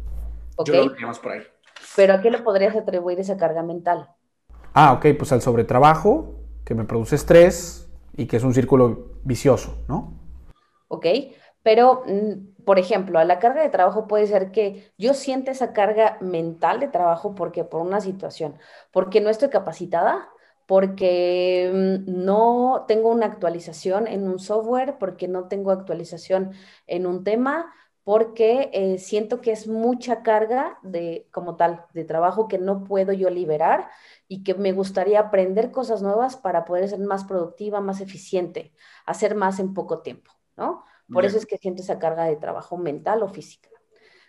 Yo 0.65 0.87
lo 0.87 1.07
más 1.07 1.19
por 1.19 1.33
ahí. 1.33 1.41
Pero 1.95 2.13
¿a 2.13 2.21
qué 2.21 2.31
le 2.31 2.39
podrías 2.39 2.75
atribuir 2.75 3.19
esa 3.19 3.37
carga 3.37 3.63
mental? 3.63 4.09
Ah, 4.73 4.93
ok, 4.93 5.05
pues 5.17 5.31
al 5.31 5.41
sobretrabajo, 5.41 6.35
que 6.65 6.75
me 6.75 6.83
produce 6.83 7.15
estrés 7.15 7.89
y 8.15 8.27
que 8.27 8.37
es 8.37 8.43
un 8.43 8.53
círculo 8.53 9.13
vicioso, 9.23 9.83
¿no? 9.87 10.13
Ok, 10.97 11.05
pero, 11.63 12.03
mm, 12.05 12.63
por 12.65 12.79
ejemplo, 12.79 13.19
a 13.19 13.25
la 13.25 13.39
carga 13.39 13.61
de 13.61 13.69
trabajo 13.69 14.07
puede 14.07 14.27
ser 14.27 14.51
que 14.51 14.91
yo 14.97 15.13
sienta 15.13 15.51
esa 15.51 15.73
carga 15.73 16.17
mental 16.21 16.79
de 16.79 16.87
trabajo 16.87 17.35
porque 17.35 17.63
por 17.63 17.81
una 17.81 18.01
situación, 18.01 18.57
porque 18.91 19.21
no 19.21 19.29
estoy 19.29 19.49
capacitada, 19.49 20.29
porque 20.65 21.71
mm, 21.73 22.25
no 22.25 22.85
tengo 22.87 23.09
una 23.09 23.25
actualización 23.27 24.07
en 24.07 24.27
un 24.27 24.39
software, 24.39 24.97
porque 24.99 25.27
no 25.27 25.47
tengo 25.47 25.71
actualización 25.71 26.51
en 26.87 27.05
un 27.07 27.23
tema, 27.23 27.73
porque 28.03 28.69
eh, 28.73 28.97
siento 28.99 29.41
que 29.41 29.51
es 29.51 29.67
mucha 29.67 30.23
carga 30.23 30.79
de 30.83 31.27
como 31.31 31.57
tal 31.57 31.85
de 31.93 32.05
trabajo 32.05 32.47
que 32.47 32.57
no 32.57 32.83
puedo 32.85 33.11
yo 33.13 33.29
liberar 33.29 33.89
y 34.29 34.43
que 34.43 34.53
me 34.55 34.71
gustaría 34.71 35.19
aprender 35.19 35.71
cosas 35.71 36.01
nuevas 36.01 36.37
para 36.37 36.63
poder 36.65 36.87
ser 36.89 36.99
más 36.99 37.25
productiva, 37.25 37.81
más 37.81 37.99
eficiente, 38.01 38.73
hacer 39.05 39.35
más 39.35 39.59
en 39.59 39.73
poco 39.73 39.99
tiempo, 40.01 40.31
¿no? 40.57 40.83
Por 41.11 41.23
eso 41.23 41.37
es 41.37 41.45
que 41.45 41.57
siento 41.57 41.81
esa 41.81 41.99
carga 41.99 42.25
de 42.25 42.35
trabajo 42.35 42.77
mental 42.77 43.23
o 43.23 43.29
física. 43.29 43.69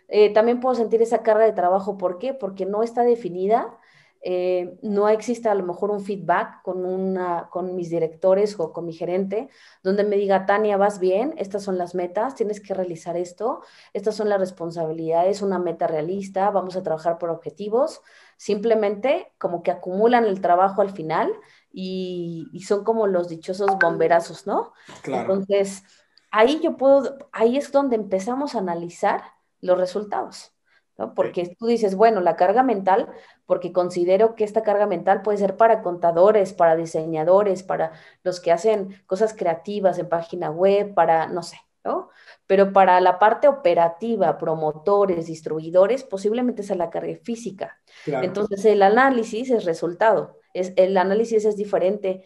Eh, 0.07 0.33
también 0.33 0.59
puedo 0.59 0.75
sentir 0.75 1.01
esa 1.01 1.23
carga 1.23 1.45
de 1.45 1.51
trabajo, 1.51 1.97
¿por 1.97 2.17
qué? 2.17 2.33
Porque 2.33 2.65
no 2.65 2.83
está 2.83 3.03
definida, 3.03 3.77
eh, 4.21 4.77
no 4.81 5.07
existe 5.07 5.47
a 5.47 5.55
lo 5.55 5.63
mejor 5.63 5.91
un 5.91 6.01
feedback 6.01 6.61
con, 6.61 6.85
una, 6.85 7.47
con 7.49 7.75
mis 7.75 7.89
directores 7.89 8.59
o 8.59 8.73
con 8.73 8.85
mi 8.85 8.93
gerente, 8.93 9.49
donde 9.81 10.03
me 10.03 10.17
diga, 10.17 10.45
Tania, 10.45 10.77
vas 10.77 10.99
bien, 10.99 11.33
estas 11.37 11.63
son 11.63 11.77
las 11.77 11.95
metas, 11.95 12.35
tienes 12.35 12.59
que 12.59 12.73
realizar 12.73 13.15
esto, 13.15 13.61
estas 13.93 14.15
son 14.15 14.27
las 14.27 14.39
responsabilidades, 14.39 15.41
una 15.41 15.59
meta 15.59 15.87
realista, 15.87 16.49
vamos 16.49 16.75
a 16.75 16.83
trabajar 16.83 17.17
por 17.17 17.29
objetivos, 17.29 18.01
simplemente 18.35 19.31
como 19.37 19.63
que 19.63 19.71
acumulan 19.71 20.25
el 20.25 20.41
trabajo 20.41 20.81
al 20.81 20.89
final 20.89 21.31
y, 21.71 22.49
y 22.51 22.61
son 22.63 22.83
como 22.83 23.07
los 23.07 23.29
dichosos 23.29 23.77
bomberazos, 23.79 24.47
¿no? 24.47 24.73
Claro. 25.01 25.21
Entonces, 25.33 25.83
ahí 26.31 26.59
yo 26.61 26.77
puedo, 26.77 27.17
ahí 27.31 27.57
es 27.57 27.71
donde 27.71 27.95
empezamos 27.95 28.55
a 28.55 28.59
analizar 28.59 29.23
los 29.61 29.77
resultados. 29.77 30.53
¿no? 30.97 31.13
Porque 31.13 31.55
tú 31.57 31.67
dices, 31.67 31.95
bueno, 31.95 32.19
la 32.19 32.35
carga 32.35 32.61
mental, 32.61 33.09
porque 33.45 33.71
considero 33.71 34.35
que 34.35 34.43
esta 34.43 34.63
carga 34.63 34.85
mental 34.85 35.21
puede 35.21 35.37
ser 35.37 35.55
para 35.55 35.81
contadores, 35.81 36.53
para 36.53 36.75
diseñadores, 36.75 37.63
para 37.63 37.93
los 38.23 38.39
que 38.41 38.51
hacen 38.51 39.01
cosas 39.07 39.33
creativas 39.33 39.97
en 39.97 40.09
página 40.09 40.51
web, 40.51 40.93
para, 40.93 41.27
no 41.27 41.41
sé, 41.41 41.57
¿no? 41.85 42.09
Pero 42.47 42.73
para 42.73 42.99
la 42.99 43.17
parte 43.17 43.47
operativa, 43.47 44.37
promotores, 44.37 45.27
distribuidores, 45.27 46.03
posiblemente 46.03 46.63
sea 46.63 46.75
la 46.75 46.89
carga 46.89 47.15
física. 47.23 47.79
Entonces, 48.05 48.65
el 48.65 48.81
análisis 48.81 49.49
es 49.51 49.63
resultado. 49.63 50.37
Es, 50.53 50.73
el 50.75 50.97
análisis 50.97 51.45
es 51.45 51.55
diferente 51.55 52.25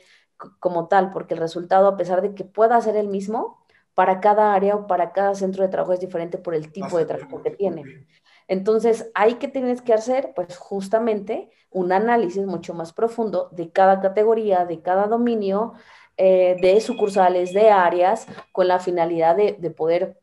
como 0.60 0.88
tal, 0.88 1.12
porque 1.12 1.36
el 1.36 1.40
resultado, 1.40 1.88
a 1.88 1.96
pesar 1.96 2.24
de 2.24 2.34
que 2.34 2.44
pueda 2.44 2.82
ser 2.82 2.96
el 2.98 3.08
mismo, 3.08 3.63
para 3.94 4.20
cada 4.20 4.54
área 4.54 4.76
o 4.76 4.88
para 4.88 5.12
cada 5.12 5.36
centro 5.36 5.64
de 5.64 5.70
trabajo 5.70 5.94
es 5.94 6.00
diferente 6.00 6.38
por 6.38 6.56
el 6.56 6.72
tipo 6.72 6.98
de 6.98 7.06
trabajo 7.06 7.42
que 7.42 7.52
tiene. 7.52 8.08
Entonces, 8.48 9.12
hay 9.14 9.36
que 9.36 9.48
tienes 9.48 9.82
que 9.82 9.94
hacer, 9.94 10.34
pues 10.36 10.58
justamente 10.58 11.50
un 11.70 11.92
análisis 11.92 12.46
mucho 12.46 12.74
más 12.74 12.94
profundo 12.94 13.50
de 13.52 13.72
cada 13.72 14.02
categoría, 14.02 14.66
de 14.66 14.82
cada 14.82 15.08
dominio, 15.08 15.74
eh, 16.18 16.58
de 16.62 16.80
sucursales, 16.82 17.54
de 17.54 17.70
áreas, 17.70 18.28
con 18.52 18.68
la 18.68 18.80
finalidad 18.80 19.36
de, 19.36 19.58
de 19.60 19.72
poder 19.72 20.20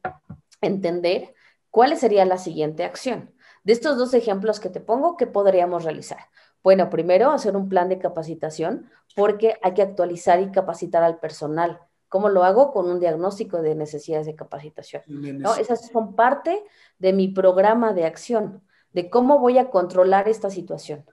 entender 0.60 1.34
cuál 1.70 1.96
sería 1.96 2.24
la 2.24 2.38
siguiente 2.38 2.84
acción. 2.84 3.34
De 3.64 3.72
estos 3.72 3.98
dos 3.98 4.14
ejemplos 4.14 4.60
que 4.60 4.70
te 4.70 4.80
pongo, 4.80 5.16
¿qué 5.16 5.26
podríamos 5.26 5.84
realizar? 5.84 6.26
Bueno, 6.62 6.90
primero 6.90 7.30
hacer 7.30 7.56
un 7.56 7.68
plan 7.68 7.88
de 7.88 7.98
capacitación 7.98 8.90
porque 9.16 9.58
hay 9.62 9.74
que 9.74 9.82
actualizar 9.82 10.40
y 10.40 10.50
capacitar 10.50 11.02
al 11.02 11.18
personal 11.18 11.80
¿Cómo 12.10 12.28
lo 12.28 12.42
hago? 12.42 12.72
Con 12.72 12.90
un 12.90 12.98
diagnóstico 12.98 13.62
de 13.62 13.76
necesidades 13.76 14.26
de 14.26 14.34
capacitación. 14.34 15.02
¿no? 15.06 15.54
Esas 15.54 15.86
son 15.86 16.16
parte 16.16 16.62
de 16.98 17.12
mi 17.12 17.28
programa 17.28 17.92
de 17.94 18.04
acción, 18.04 18.64
de 18.92 19.08
cómo 19.08 19.38
voy 19.38 19.58
a 19.58 19.70
controlar 19.70 20.28
esta 20.28 20.50
situación. 20.50 21.06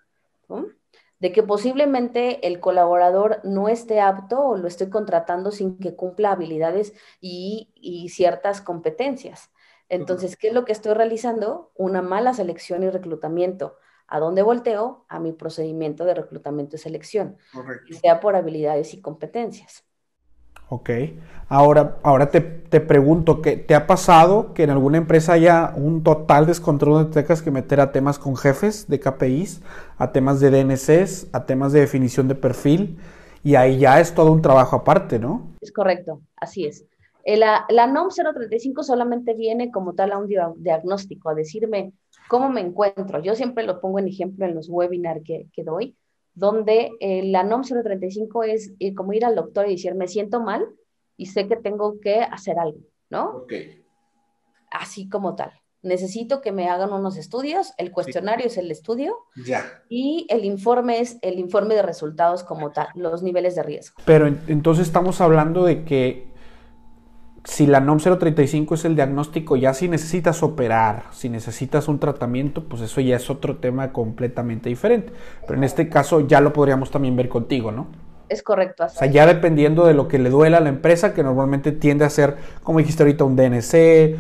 De 1.19 1.31
que 1.31 1.43
posiblemente 1.43 2.47
el 2.47 2.59
colaborador 2.59 3.41
no 3.43 3.69
esté 3.69 4.01
apto 4.01 4.43
o 4.43 4.57
lo 4.57 4.67
estoy 4.67 4.89
contratando 4.89 5.51
sin 5.51 5.77
que 5.77 5.95
cumpla 5.95 6.31
habilidades 6.31 6.93
y, 7.21 7.71
y 7.75 8.09
ciertas 8.09 8.61
competencias. 8.61 9.51
Entonces, 9.89 10.35
¿qué 10.35 10.47
es 10.47 10.53
lo 10.53 10.65
que 10.65 10.71
estoy 10.71 10.95
realizando? 10.95 11.71
Una 11.75 12.01
mala 12.01 12.33
selección 12.33 12.81
y 12.81 12.89
reclutamiento. 12.89 13.77
¿A 14.07 14.19
dónde 14.19 14.41
volteo? 14.41 15.05
A 15.09 15.19
mi 15.19 15.31
procedimiento 15.31 16.05
de 16.05 16.15
reclutamiento 16.15 16.75
y 16.75 16.79
selección, 16.79 17.37
Correcto. 17.53 17.93
sea 18.01 18.19
por 18.19 18.35
habilidades 18.35 18.93
y 18.93 19.01
competencias. 19.01 19.86
Ok. 20.69 20.89
Ahora, 21.49 21.97
ahora 22.03 22.29
te, 22.29 22.41
te 22.41 22.81
pregunto, 22.81 23.41
¿qué, 23.41 23.55
¿te 23.55 23.73
ha 23.73 23.87
pasado 23.87 24.53
que 24.53 24.63
en 24.63 24.69
alguna 24.69 24.97
empresa 24.97 25.33
haya 25.33 25.71
un 25.75 26.03
total 26.03 26.45
descontrol 26.45 26.93
donde 26.95 27.21
tengas 27.21 27.41
que 27.41 27.51
meter 27.51 27.79
a 27.79 27.93
temas 27.93 28.19
con 28.19 28.35
jefes 28.35 28.87
de 28.89 28.99
KPIs, 28.99 29.61
a 29.97 30.11
temas 30.11 30.41
de 30.41 30.51
DNCs, 30.51 31.27
a 31.31 31.45
temas 31.45 31.71
de 31.71 31.79
definición 31.79 32.27
de 32.27 32.35
perfil? 32.35 32.97
Y 33.45 33.55
ahí 33.55 33.79
ya 33.79 34.01
es 34.01 34.13
todo 34.13 34.33
un 34.33 34.41
trabajo 34.41 34.75
aparte, 34.75 35.19
¿no? 35.19 35.53
Es 35.61 35.71
correcto, 35.71 36.21
así 36.35 36.65
es. 36.65 36.85
Eh, 37.23 37.37
la, 37.37 37.65
la 37.69 37.87
NOM 37.87 38.09
035 38.09 38.83
solamente 38.83 39.33
viene 39.33 39.71
como 39.71 39.93
tal 39.93 40.11
a 40.11 40.17
un 40.17 40.27
diagnóstico, 40.27 41.29
a 41.29 41.33
decirme 41.33 41.93
cómo 42.27 42.49
me 42.49 42.59
encuentro. 42.59 43.21
Yo 43.21 43.35
siempre 43.35 43.65
lo 43.65 43.79
pongo 43.79 43.99
en 43.99 44.07
ejemplo 44.07 44.45
en 44.45 44.55
los 44.55 44.67
webinars 44.69 45.21
que, 45.23 45.47
que 45.53 45.63
doy, 45.63 45.95
donde 46.37 46.91
eh, 46.99 47.23
la 47.25 47.43
NOM 47.43 47.63
035 47.63 48.43
es 48.43 48.71
eh, 48.79 48.93
como 48.93 49.11
ir 49.13 49.25
al 49.25 49.35
doctor 49.35 49.67
y 49.67 49.71
decir, 49.71 49.95
me 49.95 50.07
siento 50.07 50.39
mal 50.41 50.67
y 51.17 51.25
sé 51.25 51.47
que 51.47 51.55
tengo 51.55 51.99
que 51.99 52.19
hacer 52.21 52.59
algo, 52.59 52.79
¿no? 53.09 53.37
Ok. 53.43 53.53
Así 54.71 55.09
como 55.09 55.35
tal. 55.35 55.51
Necesito 55.81 56.41
que 56.41 56.51
me 56.51 56.67
hagan 56.69 56.91
unos 56.91 57.17
estudios, 57.17 57.73
el 57.77 57.91
cuestionario 57.91 58.47
es 58.47 58.57
el 58.57 58.69
estudio 58.71 59.15
Ya. 59.45 59.63
y 59.89 60.27
el 60.29 60.43
informe 60.43 60.99
es 60.99 61.17
el 61.21 61.39
informe 61.39 61.75
de 61.75 61.81
resultados 61.83 62.43
como 62.43 62.71
tal, 62.71 62.87
los 62.95 63.23
niveles 63.23 63.55
de 63.55 63.63
riesgo. 63.63 63.95
Pero 64.05 64.27
en- 64.27 64.41
entonces 64.47 64.87
estamos 64.87 65.21
hablando 65.21 65.63
de 65.63 65.85
que 65.85 66.27
si 67.47 67.65
la 67.65 67.79
NOM 67.79 67.97
035 67.97 68.75
es 68.75 68.83
el 68.83 68.95
diagnóstico, 68.95 69.55
ya 69.55 69.73
si 69.73 69.87
necesitas 69.87 70.43
operar, 70.43 71.05
si 71.11 71.29
necesitas 71.29 71.87
un 71.87 71.97
tratamiento, 71.97 72.65
pues 72.65 72.81
eso 72.81 72.99
ya 72.99 73.15
es 73.15 73.29
otro 73.29 73.55
tema 73.57 73.93
completamente 73.93 74.67
diferente. 74.67 75.13
Pero 75.45 75.57
en 75.57 75.63
este 75.63 75.87
caso 75.87 76.27
ya 76.27 76.41
lo 76.41 76.51
podríamos 76.51 76.91
también 76.91 77.15
ver 77.15 77.29
contigo, 77.29 77.71
¿no? 77.71 77.87
Es 78.27 78.43
correcto. 78.43 78.83
O 78.83 78.85
así 78.85 78.97
sea, 78.97 79.07
es. 79.07 79.13
ya 79.13 79.25
dependiendo 79.25 79.85
de 79.85 79.93
lo 79.93 80.09
que 80.09 80.19
le 80.19 80.29
duela 80.29 80.57
a 80.57 80.59
la 80.59 80.67
empresa, 80.67 81.13
que 81.13 81.23
normalmente 81.23 81.71
tiende 81.71 82.03
a 82.03 82.09
ser, 82.09 82.35
como 82.63 82.79
dijiste 82.79 83.03
ahorita, 83.03 83.23
un 83.23 83.37
DNC, 83.37 84.17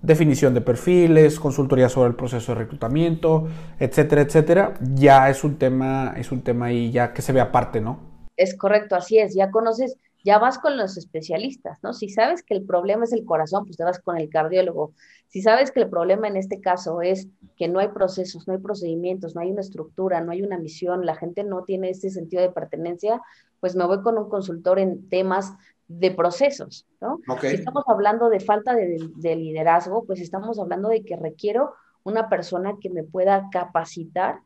definición 0.00 0.54
de 0.54 0.62
perfiles, 0.62 1.38
consultoría 1.38 1.90
sobre 1.90 2.08
el 2.08 2.16
proceso 2.16 2.54
de 2.54 2.60
reclutamiento, 2.60 3.46
etcétera, 3.78 4.22
etcétera, 4.22 4.74
ya 4.80 5.28
es 5.28 5.44
un 5.44 5.58
tema, 5.58 6.14
es 6.16 6.32
un 6.32 6.40
tema 6.42 6.66
ahí 6.66 6.90
ya 6.90 7.12
que 7.12 7.20
se 7.20 7.34
ve 7.34 7.42
aparte, 7.42 7.82
¿no? 7.82 8.00
Es 8.38 8.56
correcto, 8.56 8.96
así 8.96 9.18
es. 9.18 9.34
Ya 9.34 9.50
conoces, 9.50 9.98
ya 10.24 10.38
vas 10.38 10.58
con 10.58 10.76
los 10.76 10.96
especialistas, 10.96 11.78
¿no? 11.82 11.92
Si 11.92 12.08
sabes 12.08 12.42
que 12.42 12.54
el 12.54 12.64
problema 12.64 13.04
es 13.04 13.12
el 13.12 13.24
corazón, 13.24 13.64
pues 13.64 13.76
te 13.76 13.84
vas 13.84 13.98
con 14.00 14.18
el 14.18 14.28
cardiólogo. 14.28 14.92
Si 15.28 15.42
sabes 15.42 15.70
que 15.70 15.80
el 15.80 15.88
problema 15.88 16.28
en 16.28 16.36
este 16.36 16.60
caso 16.60 17.02
es 17.02 17.28
que 17.56 17.68
no 17.68 17.78
hay 17.78 17.88
procesos, 17.88 18.46
no 18.46 18.54
hay 18.54 18.60
procedimientos, 18.60 19.34
no 19.34 19.40
hay 19.40 19.50
una 19.50 19.60
estructura, 19.60 20.20
no 20.20 20.32
hay 20.32 20.42
una 20.42 20.58
misión, 20.58 21.06
la 21.06 21.16
gente 21.16 21.44
no 21.44 21.64
tiene 21.64 21.90
ese 21.90 22.10
sentido 22.10 22.42
de 22.42 22.50
pertenencia, 22.50 23.20
pues 23.60 23.76
me 23.76 23.86
voy 23.86 24.02
con 24.02 24.18
un 24.18 24.28
consultor 24.28 24.78
en 24.78 25.08
temas 25.08 25.54
de 25.88 26.10
procesos, 26.12 26.86
¿no? 27.00 27.20
Si 27.40 27.48
estamos 27.48 27.84
hablando 27.88 28.28
de 28.28 28.40
falta 28.40 28.74
de, 28.74 29.10
de 29.16 29.36
liderazgo, 29.36 30.04
pues 30.04 30.20
estamos 30.20 30.58
hablando 30.58 30.88
de 30.88 31.02
que 31.02 31.16
requiero 31.16 31.74
una 32.04 32.28
persona 32.28 32.76
que 32.80 32.90
me 32.90 33.02
pueda 33.02 33.48
capacitar 33.50 34.40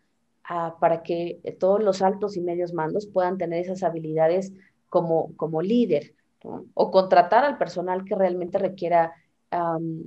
ah, 0.49 0.77
para 0.81 1.03
que 1.03 1.41
todos 1.59 1.83
los 1.83 2.03
altos 2.03 2.37
y 2.37 2.41
medios 2.41 2.73
mandos 2.73 3.07
puedan 3.07 3.39
tener 3.39 3.61
esas 3.61 3.83
habilidades 3.83 4.53
como, 4.95 5.35
como 5.37 5.61
líder, 5.61 6.15
¿no? 6.45 6.67
O 6.75 6.93
contratar 6.93 7.45
al 7.45 7.59
personal 7.59 8.05
que 8.05 8.15
realmente 8.15 8.59
requiera, 8.59 9.13
am, 9.51 10.05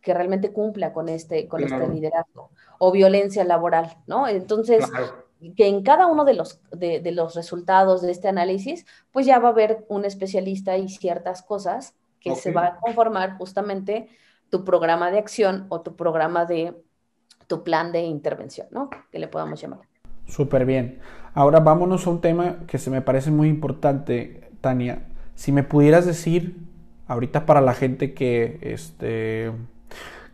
que 0.00 0.14
realmente 0.14 0.52
cumpla 0.54 0.90
con 0.94 1.10
este, 1.10 1.46
con 1.46 1.60
Claro. 1.60 1.82
este 1.84 1.94
liderazgo, 1.94 2.48
o 2.78 2.90
violencia 2.92 3.44
laboral, 3.44 3.88
¿no? 4.06 4.26
Entonces, 4.26 4.88
Claro. 4.88 5.26
que 5.54 5.66
en 5.68 5.82
cada 5.82 6.06
uno 6.06 6.24
de 6.24 6.32
los, 6.32 6.60
de, 6.70 7.00
de 7.00 7.12
los 7.12 7.34
resultados 7.34 8.00
de 8.00 8.10
este 8.10 8.28
análisis, 8.28 8.86
pues 9.12 9.26
ya 9.26 9.38
va 9.38 9.48
a 9.48 9.52
haber 9.52 9.84
un 9.88 10.06
especialista 10.06 10.78
y 10.78 10.88
ciertas 10.88 11.42
cosas 11.42 11.94
que 12.20 12.34
se 12.36 12.52
va 12.52 12.64
a 12.66 12.76
conformar 12.80 13.36
justamente 13.36 14.08
tu 14.48 14.64
programa 14.64 15.10
de 15.10 15.18
acción 15.18 15.66
o 15.68 15.82
tu 15.82 15.94
programa 15.94 16.46
de, 16.46 16.74
tu 17.46 17.62
plan 17.62 17.92
de 17.92 18.00
intervención, 18.00 18.66
¿no? 18.70 18.88
Que 19.10 19.18
le 19.18 19.28
podamos 19.28 19.60
llamar. 19.60 19.80
Súper 20.26 20.64
bien. 20.66 20.98
Ahora 21.34 21.60
vámonos 21.60 22.06
a 22.06 22.10
un 22.10 22.20
tema 22.20 22.58
que 22.66 22.78
se 22.78 22.90
me 22.90 23.02
parece 23.02 23.30
muy 23.30 23.48
importante, 23.48 24.50
Tania. 24.60 25.06
Si 25.34 25.50
me 25.52 25.64
pudieras 25.64 26.06
decir, 26.06 26.56
ahorita 27.08 27.46
para 27.46 27.60
la 27.60 27.74
gente 27.74 28.14
que, 28.14 28.58
este, 28.62 29.52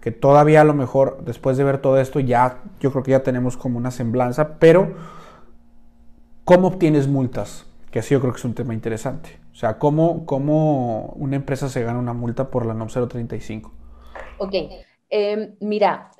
que 0.00 0.10
todavía 0.10 0.60
a 0.60 0.64
lo 0.64 0.74
mejor 0.74 1.22
después 1.24 1.56
de 1.56 1.64
ver 1.64 1.78
todo 1.78 1.98
esto 1.98 2.20
ya, 2.20 2.62
yo 2.80 2.90
creo 2.92 3.02
que 3.02 3.10
ya 3.12 3.22
tenemos 3.22 3.56
como 3.56 3.78
una 3.78 3.90
semblanza, 3.90 4.58
pero 4.58 4.94
¿cómo 6.44 6.68
obtienes 6.68 7.08
multas? 7.08 7.66
Que 7.90 8.00
así 8.00 8.14
yo 8.14 8.20
creo 8.20 8.32
que 8.32 8.38
es 8.38 8.44
un 8.44 8.54
tema 8.54 8.74
interesante. 8.74 9.38
O 9.52 9.56
sea, 9.56 9.78
¿cómo, 9.78 10.26
cómo 10.26 11.14
una 11.16 11.36
empresa 11.36 11.68
se 11.68 11.82
gana 11.82 11.98
una 11.98 12.12
multa 12.12 12.50
por 12.50 12.66
la 12.66 12.74
NOM 12.74 12.88
035? 12.88 13.72
Ok, 14.38 14.52
eh, 15.12 15.56
mira, 15.58 16.12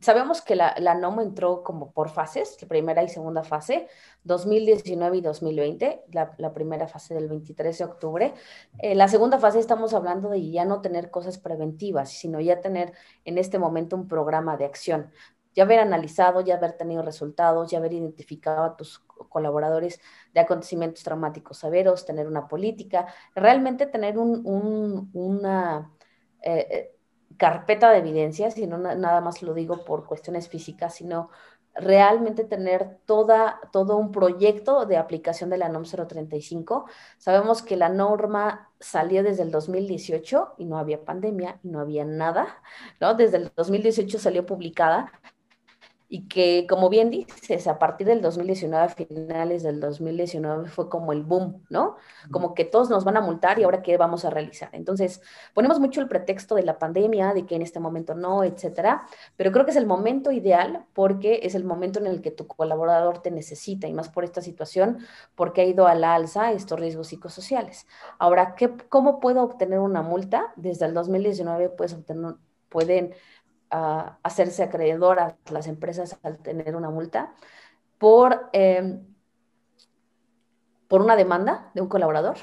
sabemos 0.00 0.40
que 0.40 0.54
la, 0.54 0.76
la 0.78 0.94
NOM 0.94 1.20
entró 1.20 1.64
como 1.64 1.90
por 1.92 2.08
fases, 2.08 2.56
la 2.62 2.68
primera 2.68 3.02
y 3.02 3.08
segunda 3.08 3.42
fase, 3.42 3.88
2019 4.22 5.16
y 5.16 5.20
2020, 5.22 6.04
la, 6.12 6.32
la 6.38 6.52
primera 6.52 6.86
fase 6.86 7.14
del 7.14 7.28
23 7.28 7.76
de 7.76 7.84
octubre. 7.84 8.34
Eh, 8.78 8.94
la 8.94 9.08
segunda 9.08 9.40
fase 9.40 9.58
estamos 9.58 9.92
hablando 9.92 10.28
de 10.30 10.48
ya 10.50 10.64
no 10.64 10.80
tener 10.82 11.10
cosas 11.10 11.38
preventivas, 11.38 12.10
sino 12.10 12.40
ya 12.40 12.60
tener 12.60 12.92
en 13.24 13.38
este 13.38 13.58
momento 13.58 13.96
un 13.96 14.06
programa 14.06 14.56
de 14.56 14.66
acción, 14.66 15.10
ya 15.56 15.64
haber 15.64 15.80
analizado, 15.80 16.42
ya 16.42 16.56
haber 16.56 16.74
tenido 16.74 17.02
resultados, 17.02 17.72
ya 17.72 17.78
haber 17.78 17.92
identificado 17.92 18.62
a 18.62 18.76
tus 18.76 19.00
colaboradores 19.00 20.00
de 20.32 20.40
acontecimientos 20.40 21.02
traumáticos 21.02 21.58
severos, 21.58 22.06
tener 22.06 22.28
una 22.28 22.46
política, 22.46 23.06
realmente 23.34 23.86
tener 23.86 24.16
un, 24.16 24.42
un, 24.46 25.10
una... 25.12 25.90
Eh, 26.42 26.92
carpeta 27.36 27.90
de 27.90 27.98
evidencias, 27.98 28.58
y 28.58 28.66
no 28.66 28.78
nada 28.78 29.20
más 29.20 29.42
lo 29.42 29.54
digo 29.54 29.84
por 29.84 30.06
cuestiones 30.06 30.48
físicas, 30.48 30.94
sino 30.94 31.30
realmente 31.74 32.44
tener 32.44 32.98
toda, 33.04 33.60
todo 33.72 33.96
un 33.96 34.10
proyecto 34.10 34.86
de 34.86 34.96
aplicación 34.96 35.50
de 35.50 35.58
la 35.58 35.68
NOM 35.68 35.84
035. 35.84 36.86
Sabemos 37.18 37.62
que 37.62 37.76
la 37.76 37.88
norma 37.88 38.70
salió 38.80 39.22
desde 39.22 39.42
el 39.42 39.50
2018 39.50 40.54
y 40.58 40.64
no 40.64 40.78
había 40.78 41.04
pandemia 41.04 41.60
y 41.62 41.68
no 41.68 41.80
había 41.80 42.04
nada, 42.04 42.62
¿no? 43.00 43.14
Desde 43.14 43.38
el 43.38 43.52
2018 43.54 44.18
salió 44.18 44.46
publicada 44.46 45.12
y 46.08 46.28
que, 46.28 46.66
como 46.68 46.88
bien 46.88 47.10
dices, 47.10 47.66
a 47.66 47.78
partir 47.78 48.06
del 48.06 48.20
2019, 48.20 48.84
a 48.84 48.88
finales 48.88 49.62
del 49.62 49.80
2019, 49.80 50.68
fue 50.68 50.88
como 50.88 51.12
el 51.12 51.22
boom, 51.24 51.64
¿no? 51.68 51.96
Como 52.30 52.54
que 52.54 52.64
todos 52.64 52.90
nos 52.90 53.04
van 53.04 53.16
a 53.16 53.20
multar 53.20 53.58
y 53.58 53.64
ahora 53.64 53.82
qué 53.82 53.96
vamos 53.96 54.24
a 54.24 54.30
realizar. 54.30 54.70
Entonces, 54.72 55.20
ponemos 55.54 55.80
mucho 55.80 56.00
el 56.00 56.08
pretexto 56.08 56.54
de 56.54 56.62
la 56.62 56.78
pandemia, 56.78 57.34
de 57.34 57.44
que 57.44 57.56
en 57.56 57.62
este 57.62 57.80
momento 57.80 58.14
no, 58.14 58.44
etcétera, 58.44 59.06
pero 59.36 59.50
creo 59.50 59.64
que 59.64 59.72
es 59.72 59.76
el 59.76 59.86
momento 59.86 60.30
ideal 60.30 60.86
porque 60.94 61.40
es 61.42 61.54
el 61.54 61.64
momento 61.64 61.98
en 61.98 62.06
el 62.06 62.22
que 62.22 62.30
tu 62.30 62.46
colaborador 62.46 63.20
te 63.22 63.30
necesita 63.30 63.88
y 63.88 63.92
más 63.92 64.08
por 64.08 64.24
esta 64.24 64.40
situación, 64.42 64.98
porque 65.34 65.62
ha 65.62 65.64
ido 65.64 65.86
a 65.86 65.94
la 65.94 66.14
alza 66.14 66.52
estos 66.52 66.78
riesgos 66.78 67.08
psicosociales. 67.08 67.86
Ahora, 68.18 68.54
¿qué, 68.54 68.70
¿cómo 68.88 69.20
puedo 69.20 69.42
obtener 69.42 69.80
una 69.80 70.02
multa? 70.02 70.52
Desde 70.56 70.86
el 70.86 70.94
2019 70.94 71.70
puedes 71.70 71.94
obtener, 71.94 72.34
pueden 72.68 73.14
uh, 73.72 74.10
hacerse 74.22 74.62
acreedoras 74.62 75.34
las 75.50 75.66
empresas 75.66 76.18
al 76.22 76.38
tener 76.38 76.76
una 76.76 76.90
multa 76.90 77.34
por, 77.98 78.48
eh, 78.52 78.98
por 80.88 81.00
una 81.00 81.16
demanda 81.16 81.70
de 81.74 81.80
un 81.80 81.88
colaborador 81.88 82.36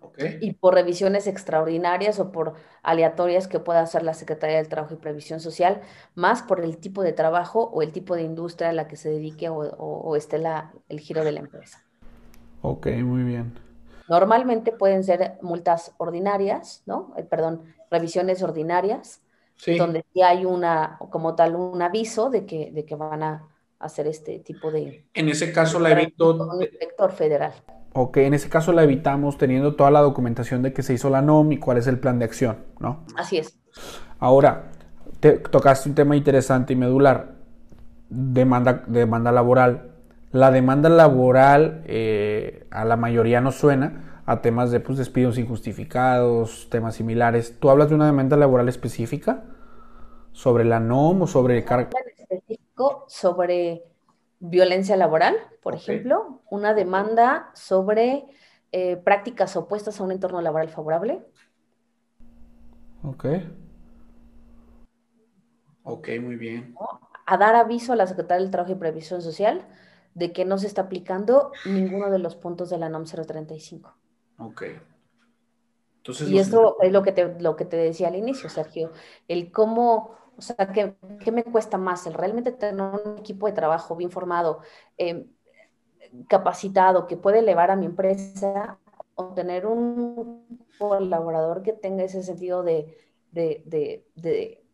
okay. 0.00 0.38
y 0.40 0.54
por 0.54 0.74
revisiones 0.74 1.26
extraordinarias 1.26 2.18
o 2.18 2.32
por 2.32 2.54
aleatorias 2.82 3.48
que 3.48 3.60
pueda 3.60 3.80
hacer 3.80 4.02
la 4.02 4.14
Secretaría 4.14 4.56
del 4.56 4.68
Trabajo 4.68 4.94
y 4.94 4.98
Previsión 4.98 5.40
Social, 5.40 5.82
más 6.14 6.42
por 6.42 6.60
el 6.60 6.78
tipo 6.78 7.02
de 7.02 7.12
trabajo 7.12 7.70
o 7.72 7.82
el 7.82 7.92
tipo 7.92 8.16
de 8.16 8.22
industria 8.22 8.70
a 8.70 8.72
la 8.72 8.88
que 8.88 8.96
se 8.96 9.10
dedique 9.10 9.48
o, 9.48 9.58
o, 9.58 10.00
o 10.00 10.16
esté 10.16 10.38
la, 10.38 10.72
el 10.88 11.00
giro 11.00 11.24
de 11.24 11.32
la 11.32 11.40
empresa. 11.40 11.82
Ok, 12.62 12.88
muy 13.02 13.22
bien. 13.22 13.65
Normalmente 14.08 14.72
pueden 14.72 15.04
ser 15.04 15.34
multas 15.42 15.92
ordinarias, 15.98 16.82
¿no? 16.86 17.12
Eh, 17.16 17.22
perdón, 17.24 17.62
revisiones 17.90 18.42
ordinarias, 18.42 19.22
Sí. 19.56 19.78
donde 19.78 20.04
sí 20.12 20.20
hay 20.20 20.44
una, 20.44 20.98
como 21.10 21.34
tal, 21.34 21.56
un 21.56 21.80
aviso 21.80 22.28
de 22.28 22.44
que, 22.44 22.70
de 22.72 22.84
que 22.84 22.94
van 22.94 23.22
a 23.22 23.48
hacer 23.78 24.06
este 24.06 24.38
tipo 24.40 24.70
de... 24.70 25.06
En 25.14 25.28
ese 25.30 25.50
caso 25.50 25.80
la 25.80 25.92
evito... 25.92 26.34
Un 26.34 26.62
inspector 26.62 27.10
federal. 27.12 27.52
Ok, 27.94 28.18
en 28.18 28.34
ese 28.34 28.50
caso 28.50 28.72
la 28.72 28.82
evitamos 28.84 29.38
teniendo 29.38 29.74
toda 29.74 29.90
la 29.90 30.00
documentación 30.00 30.62
de 30.62 30.74
que 30.74 30.82
se 30.82 30.92
hizo 30.92 31.08
la 31.08 31.22
NOM 31.22 31.52
y 31.52 31.58
cuál 31.58 31.78
es 31.78 31.86
el 31.86 31.98
plan 31.98 32.18
de 32.18 32.26
acción, 32.26 32.58
¿no? 32.78 33.06
Así 33.16 33.38
es. 33.38 33.58
Ahora, 34.18 34.70
te 35.20 35.38
tocaste 35.38 35.88
un 35.88 35.94
tema 35.94 36.16
interesante 36.16 36.74
y 36.74 36.76
medular, 36.76 37.32
demanda, 38.10 38.84
demanda 38.86 39.32
laboral. 39.32 39.92
La 40.36 40.50
demanda 40.50 40.90
laboral 40.90 41.82
eh, 41.86 42.66
a 42.70 42.84
la 42.84 42.98
mayoría 42.98 43.40
nos 43.40 43.54
suena 43.54 44.20
a 44.26 44.42
temas 44.42 44.70
de 44.70 44.80
pues, 44.80 44.98
despidos 44.98 45.38
injustificados, 45.38 46.68
temas 46.68 46.96
similares. 46.96 47.58
¿Tú 47.58 47.70
hablas 47.70 47.88
de 47.88 47.94
una 47.94 48.04
demanda 48.04 48.36
laboral 48.36 48.68
específica 48.68 49.44
sobre 50.32 50.66
la 50.66 50.78
NOM 50.78 51.22
o 51.22 51.26
sobre 51.26 51.64
carga? 51.64 51.88
específico 52.18 53.06
sobre 53.08 53.84
violencia 54.38 54.94
laboral, 54.98 55.36
por 55.62 55.76
okay. 55.76 55.94
ejemplo, 55.94 56.42
una 56.50 56.74
demanda 56.74 57.50
sobre 57.54 58.26
eh, 58.72 58.98
prácticas 58.98 59.56
opuestas 59.56 59.98
a 60.00 60.04
un 60.04 60.12
entorno 60.12 60.42
laboral 60.42 60.68
favorable. 60.68 61.24
Ok. 63.04 63.24
Ok, 65.84 66.08
muy 66.20 66.36
bien. 66.36 66.74
A 67.24 67.38
dar 67.38 67.54
aviso 67.54 67.94
a 67.94 67.96
la 67.96 68.06
Secretaría 68.06 68.42
del 68.42 68.50
Trabajo 68.50 68.72
y 68.72 68.76
Previsión 68.76 69.22
Social 69.22 69.64
de 70.16 70.32
que 70.32 70.46
no 70.46 70.56
se 70.56 70.66
está 70.66 70.82
aplicando 70.82 71.52
ninguno 71.66 72.10
de 72.10 72.18
los 72.18 72.36
puntos 72.36 72.70
de 72.70 72.78
la 72.78 72.88
NOM 72.88 73.04
035. 73.04 73.94
Ok. 74.38 74.62
Entonces, 75.98 76.28
y 76.30 76.38
eso 76.38 76.78
es 76.80 76.90
lo 76.90 77.02
que, 77.02 77.12
te, 77.12 77.38
lo 77.38 77.54
que 77.54 77.66
te 77.66 77.76
decía 77.76 78.08
al 78.08 78.16
inicio, 78.16 78.48
Sergio, 78.48 78.92
el 79.28 79.52
cómo, 79.52 80.16
o 80.38 80.40
sea, 80.40 80.72
¿qué, 80.72 80.96
qué 81.20 81.32
me 81.32 81.44
cuesta 81.44 81.76
más? 81.76 82.06
El 82.06 82.14
realmente 82.14 82.50
tener 82.52 82.80
un 82.80 83.18
equipo 83.18 83.46
de 83.46 83.52
trabajo 83.52 83.94
bien 83.94 84.10
formado, 84.10 84.60
eh, 84.96 85.26
capacitado, 86.28 87.06
que 87.06 87.18
puede 87.18 87.40
elevar 87.40 87.70
a 87.70 87.76
mi 87.76 87.84
empresa, 87.84 88.78
o 89.16 89.34
tener 89.34 89.66
un 89.66 90.46
colaborador 90.78 91.62
que 91.62 91.74
tenga 91.74 92.04
ese 92.04 92.22
sentido 92.22 92.62
de, 92.62 92.96
de, 93.32 94.06
de, 94.14 94.64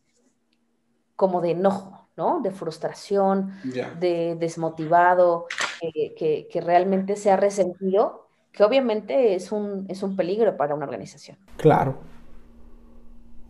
como 1.17 1.41
de 1.41 1.53
enojo, 1.53 2.02
¿no? 2.17 2.41
De 2.41 2.51
frustración, 2.51 3.53
de 3.99 4.37
desmotivado, 4.39 5.47
que, 5.81 6.47
que, 6.51 6.61
realmente 6.61 7.17
sea 7.17 7.37
resentido, 7.37 8.29
que 8.53 8.65
obviamente 8.65 9.35
es 9.35 9.51
un, 9.53 9.87
es 9.89 10.03
un 10.03 10.17
peligro 10.17 10.57
para 10.57 10.75
una 10.75 10.85
organización. 10.85 11.39
Claro. 11.57 11.97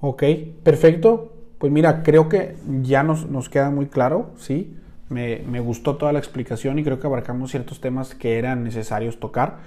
Ok, 0.01 0.25
perfecto. 0.63 1.33
Pues 1.59 1.73
mira, 1.73 2.03
creo 2.03 2.29
que 2.29 2.57
ya 2.83 3.05
nos, 3.05 3.29
nos 3.29 3.49
queda 3.49 3.71
muy 3.71 3.87
claro, 3.87 4.31
¿sí? 4.37 4.77
Me, 5.09 5.61
gustó 5.61 5.97
toda 5.97 6.13
la 6.13 6.19
explicación 6.19 6.79
y 6.79 6.85
creo 6.85 6.99
que 6.99 7.07
abarcamos 7.07 7.51
ciertos 7.51 7.81
temas 7.81 8.15
que 8.15 8.39
eran 8.39 8.65
necesarios 8.65 9.21
tocar. 9.21 9.59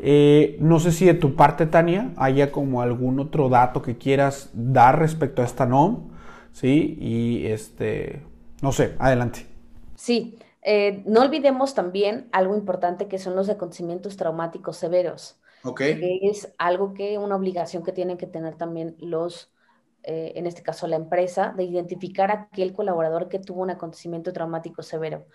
Eh, 0.00 0.56
no 0.60 0.80
sé 0.80 0.92
si 0.92 1.06
de 1.06 1.14
tu 1.14 1.36
parte, 1.36 1.66
Tania, 1.66 2.10
haya 2.16 2.52
como 2.52 2.82
algún 2.82 3.20
otro 3.20 3.48
dato 3.48 3.80
que 3.80 3.96
quieras 3.96 4.50
dar 4.52 4.98
respecto 4.98 5.40
a 5.40 5.44
esta 5.44 5.66
NOM, 5.66 6.10
¿sí? 6.52 6.98
Y 7.00 7.46
este, 7.46 8.22
no 8.62 8.72
sé, 8.72 8.94
adelante. 8.98 9.46
Sí, 9.94 10.38
eh, 10.62 11.02
no 11.06 11.22
olvidemos 11.22 11.74
también 11.74 12.28
algo 12.32 12.56
importante 12.56 13.08
que 13.08 13.18
son 13.18 13.36
los 13.36 13.48
acontecimientos 13.48 14.16
traumáticos 14.16 14.76
severos. 14.76 15.40
Ok. 15.64 15.78
Que 15.78 16.20
es 16.22 16.54
algo 16.58 16.94
que, 16.94 17.18
una 17.18 17.36
obligación 17.36 17.82
que 17.82 17.92
tienen 17.92 18.16
que 18.16 18.26
tener 18.26 18.56
también 18.56 18.96
los 18.98 19.50
eh, 20.04 20.32
en 20.36 20.46
este 20.46 20.62
caso 20.62 20.86
la 20.86 20.96
empresa, 20.96 21.52
de 21.54 21.64
identificar 21.64 22.30
a 22.30 22.48
aquel 22.50 22.72
colaborador 22.72 23.28
que 23.28 23.40
tuvo 23.40 23.62
un 23.62 23.70
acontecimiento 23.70 24.32
traumático 24.32 24.82
severo. 24.82 25.26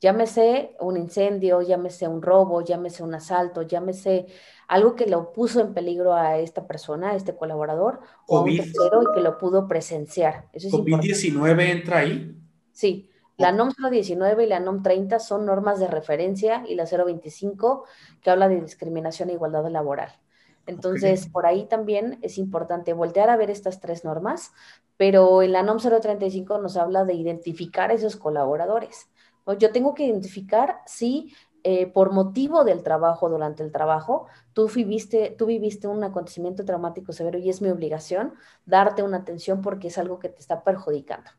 Llámese 0.00 0.76
un 0.78 0.96
incendio, 0.96 1.62
llámese 1.62 2.06
un 2.06 2.22
robo, 2.22 2.62
llámese 2.62 3.02
un 3.02 3.14
asalto, 3.14 3.62
llámese 3.62 4.26
algo 4.68 4.94
que 4.94 5.06
lo 5.06 5.32
puso 5.32 5.60
en 5.60 5.74
peligro 5.74 6.14
a 6.14 6.38
esta 6.38 6.66
persona, 6.66 7.10
a 7.10 7.16
este 7.16 7.34
colaborador, 7.34 8.00
o 8.28 8.38
a 8.38 8.42
un 8.42 8.56
tercero 8.56 9.02
y 9.02 9.14
que 9.14 9.20
lo 9.20 9.36
pudo 9.36 9.66
presenciar. 9.66 10.48
¿COVID-19 10.52 11.68
entra 11.68 11.98
ahí? 11.98 12.39
Sí, 12.80 13.10
la 13.36 13.52
NOM 13.52 13.72
019 13.90 14.44
y 14.44 14.46
la 14.46 14.58
NOM 14.58 14.82
30 14.82 15.18
son 15.18 15.44
normas 15.44 15.78
de 15.80 15.86
referencia 15.86 16.64
y 16.66 16.76
la 16.76 16.86
025 16.86 17.84
que 18.22 18.30
habla 18.30 18.48
de 18.48 18.58
discriminación 18.58 19.28
e 19.28 19.34
igualdad 19.34 19.68
laboral. 19.68 20.18
Entonces, 20.64 21.28
por 21.28 21.44
ahí 21.44 21.66
también 21.66 22.18
es 22.22 22.38
importante 22.38 22.94
voltear 22.94 23.28
a 23.28 23.36
ver 23.36 23.50
estas 23.50 23.80
tres 23.80 24.02
normas, 24.02 24.52
pero 24.96 25.42
en 25.42 25.52
la 25.52 25.62
NOM 25.62 25.76
035 25.76 26.56
nos 26.56 26.78
habla 26.78 27.04
de 27.04 27.12
identificar 27.12 27.90
a 27.90 27.94
esos 27.94 28.16
colaboradores. 28.16 29.10
Yo 29.58 29.72
tengo 29.72 29.92
que 29.92 30.06
identificar 30.06 30.78
si 30.86 31.34
eh, 31.64 31.86
por 31.86 32.12
motivo 32.12 32.64
del 32.64 32.82
trabajo, 32.82 33.28
durante 33.28 33.62
el 33.62 33.72
trabajo, 33.72 34.26
tú 34.54 34.68
viviste, 34.74 35.34
tú 35.36 35.44
viviste 35.44 35.86
un 35.86 36.02
acontecimiento 36.02 36.64
traumático 36.64 37.12
severo 37.12 37.38
y 37.38 37.50
es 37.50 37.60
mi 37.60 37.68
obligación 37.68 38.32
darte 38.64 39.02
una 39.02 39.18
atención 39.18 39.60
porque 39.60 39.88
es 39.88 39.98
algo 39.98 40.18
que 40.18 40.30
te 40.30 40.40
está 40.40 40.64
perjudicando. 40.64 41.30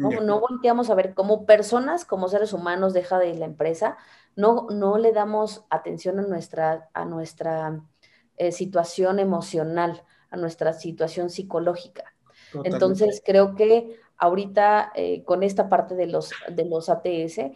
No, 0.00 0.20
no 0.20 0.40
volteamos 0.40 0.88
a 0.88 0.94
ver 0.94 1.14
como 1.14 1.44
personas, 1.44 2.04
como 2.04 2.28
seres 2.28 2.52
humanos, 2.52 2.94
deja 2.94 3.18
de 3.18 3.34
la 3.34 3.44
empresa, 3.44 3.98
no, 4.34 4.66
no 4.70 4.98
le 4.98 5.12
damos 5.12 5.64
atención 5.68 6.18
a 6.18 6.22
nuestra, 6.22 6.88
a 6.94 7.04
nuestra 7.04 7.82
eh, 8.36 8.52
situación 8.52 9.18
emocional, 9.18 10.02
a 10.30 10.36
nuestra 10.36 10.72
situación 10.72 11.28
psicológica. 11.28 12.14
Entonces, 12.64 13.22
creo 13.24 13.54
que 13.54 13.98
ahorita 14.16 14.92
eh, 14.94 15.24
con 15.24 15.42
esta 15.42 15.68
parte 15.68 15.94
de 15.94 16.06
los, 16.06 16.30
de 16.50 16.64
los 16.64 16.88
ATS, 16.88 17.52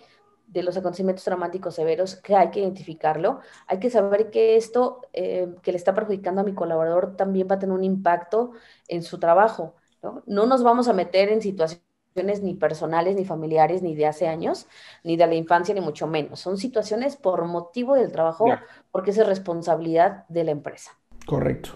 de 0.47 0.63
los 0.63 0.77
acontecimientos 0.77 1.25
traumáticos 1.25 1.75
severos, 1.75 2.17
que 2.17 2.37
hay 2.37 2.51
que 2.51 2.61
identificarlo, 2.61 3.41
hay 3.67 3.79
que 3.79 3.91
saber 3.91 4.31
que 4.31 4.57
esto 4.57 5.01
eh, 5.13 5.55
que 5.63 5.73
le 5.73 5.79
está 5.79 5.95
perjudicando 5.95 6.43
a 6.43 6.45
mi 6.45 6.55
colaborador 6.55 7.17
también 7.17 7.49
va 7.51 7.57
a 7.57 7.59
tener 7.59 7.75
un 7.75 7.85
impacto 7.85 8.53
en 8.89 9.03
su 9.03 9.19
trabajo. 9.19 9.75
No, 10.03 10.23
no 10.27 10.47
nos 10.47 10.63
vamos 10.63 10.87
a 10.89 10.93
meter 10.93 11.31
en 11.31 11.41
situaciones 11.41 11.94
ni 12.15 12.55
personales, 12.55 13.17
ni 13.17 13.25
familiares, 13.25 13.83
ni 13.83 13.95
de 13.95 14.07
hace 14.07 14.29
años, 14.29 14.69
ni 15.03 15.17
de 15.17 15.27
la 15.27 15.35
infancia, 15.35 15.75
ni 15.75 15.81
mucho 15.81 16.07
menos. 16.07 16.41
Son 16.41 16.57
situaciones 16.57 17.17
por 17.17 17.45
motivo 17.47 17.95
del 17.95 18.13
trabajo, 18.13 18.47
porque 18.93 19.11
es 19.11 19.27
responsabilidad 19.27 20.25
de 20.29 20.45
la 20.45 20.53
empresa. 20.53 20.93
Correcto. 21.27 21.71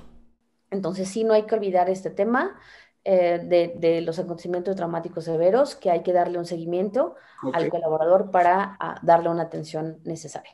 Entonces, 0.71 1.09
sí, 1.09 1.25
no 1.25 1.35
hay 1.35 1.45
que 1.45 1.55
olvidar 1.55 1.91
este 1.91 2.11
tema 2.11 2.57
eh, 3.05 3.73
de, 3.81 4.01
los 4.03 4.19
acontecimientos 4.19 4.77
traumáticos 4.77 5.25
severos, 5.25 5.75
que 5.75 5.91
hay 5.91 6.03
que 6.03 6.13
darle 6.13 6.39
un 6.39 6.45
seguimiento 6.45 7.17
al 7.53 7.69
colaborador 7.69 8.31
para 8.31 8.77
ah, 8.79 9.01
darle 9.03 9.31
una 9.31 9.45
atención 9.45 9.99
necesaria. 10.05 10.53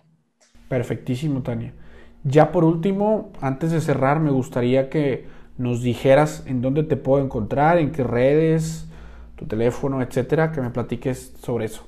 Perfectísimo, 0.68 1.42
Tania. 1.42 1.74
Ya 2.22 2.52
por 2.52 2.64
último, 2.64 3.32
antes 3.40 3.70
de 3.70 3.80
cerrar, 3.80 4.18
me 4.20 4.30
gustaría 4.30 4.88
que 4.88 5.26
nos 5.58 5.82
dijeras 5.82 6.44
en 6.46 6.62
dónde 6.62 6.84
te 6.84 6.96
puedo 6.96 7.22
encontrar, 7.22 7.78
en 7.78 7.92
qué 7.92 8.02
redes, 8.02 8.88
tu 9.36 9.46
teléfono, 9.46 10.02
etcétera, 10.02 10.52
que 10.52 10.60
me 10.60 10.70
platiques 10.70 11.34
sobre 11.42 11.66
eso. 11.66 11.84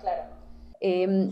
Claro. 0.00 0.22
Em, 0.80 1.30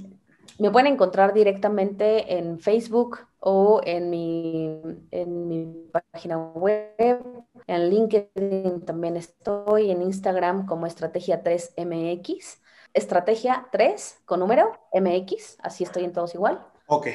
me 0.58 0.70
pueden 0.70 0.92
encontrar 0.92 1.32
directamente 1.32 2.38
en 2.38 2.58
Facebook 2.58 3.18
o 3.40 3.80
en 3.84 4.10
mi, 4.10 4.80
en 5.10 5.48
mi 5.48 5.90
página 5.92 6.38
web. 6.38 7.24
En 7.66 7.90
LinkedIn 7.90 8.84
también 8.84 9.16
estoy, 9.16 9.90
en 9.90 10.02
Instagram 10.02 10.66
como 10.66 10.86
Estrategia 10.86 11.42
3 11.42 11.74
MX. 11.78 12.60
Estrategia 12.94 13.66
3 13.72 14.22
con 14.24 14.40
número 14.40 14.72
MX, 14.92 15.56
así 15.62 15.84
estoy 15.84 16.04
en 16.04 16.12
todos 16.12 16.34
igual. 16.34 16.64
Ok. 16.86 17.08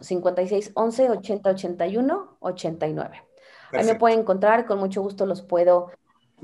56 0.00 0.72
11 0.74 1.10
80 1.10 1.50
81 1.50 2.36
89. 2.40 3.22
Ahí 3.72 3.84
me 3.84 3.94
pueden 3.94 4.20
encontrar, 4.20 4.66
con 4.66 4.78
mucho 4.78 5.02
gusto 5.02 5.26
los 5.26 5.42
puedo 5.42 5.90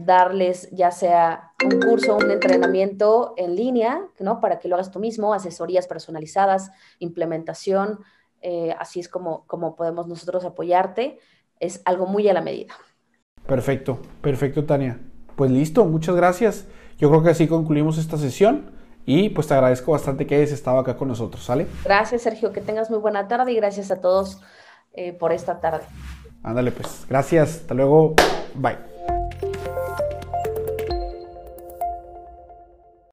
darles 0.04 0.68
ya 0.70 0.90
sea 0.90 1.52
un 1.64 1.80
curso, 1.80 2.16
un 2.16 2.30
entrenamiento 2.30 3.34
en 3.36 3.56
línea, 3.56 4.02
¿no? 4.18 4.40
Para 4.40 4.58
que 4.58 4.68
lo 4.68 4.76
hagas 4.76 4.90
tú 4.90 4.98
mismo, 4.98 5.34
asesorías 5.34 5.86
personalizadas, 5.86 6.70
implementación, 6.98 8.00
eh, 8.42 8.74
así 8.78 9.00
es 9.00 9.08
como, 9.08 9.46
como 9.46 9.76
podemos 9.76 10.06
nosotros 10.06 10.44
apoyarte. 10.44 11.18
Es 11.58 11.82
algo 11.84 12.06
muy 12.06 12.28
a 12.28 12.32
la 12.32 12.40
medida. 12.40 12.74
Perfecto, 13.46 13.98
perfecto, 14.22 14.64
Tania. 14.64 15.00
Pues 15.36 15.50
listo, 15.50 15.84
muchas 15.84 16.14
gracias. 16.16 16.66
Yo 16.98 17.08
creo 17.10 17.22
que 17.22 17.30
así 17.30 17.48
concluimos 17.48 17.98
esta 17.98 18.16
sesión 18.16 18.72
y 19.06 19.30
pues 19.30 19.46
te 19.46 19.54
agradezco 19.54 19.92
bastante 19.92 20.26
que 20.26 20.36
hayas 20.36 20.52
estado 20.52 20.78
acá 20.78 20.96
con 20.96 21.08
nosotros, 21.08 21.42
¿sale? 21.44 21.66
Gracias, 21.84 22.22
Sergio, 22.22 22.52
que 22.52 22.60
tengas 22.60 22.90
muy 22.90 22.98
buena 22.98 23.28
tarde 23.28 23.52
y 23.52 23.56
gracias 23.56 23.90
a 23.90 24.00
todos 24.00 24.40
eh, 24.92 25.12
por 25.12 25.32
esta 25.32 25.60
tarde. 25.60 25.84
Ándale, 26.42 26.72
pues, 26.72 27.06
gracias, 27.08 27.56
hasta 27.56 27.74
luego, 27.74 28.14
bye. 28.54 28.89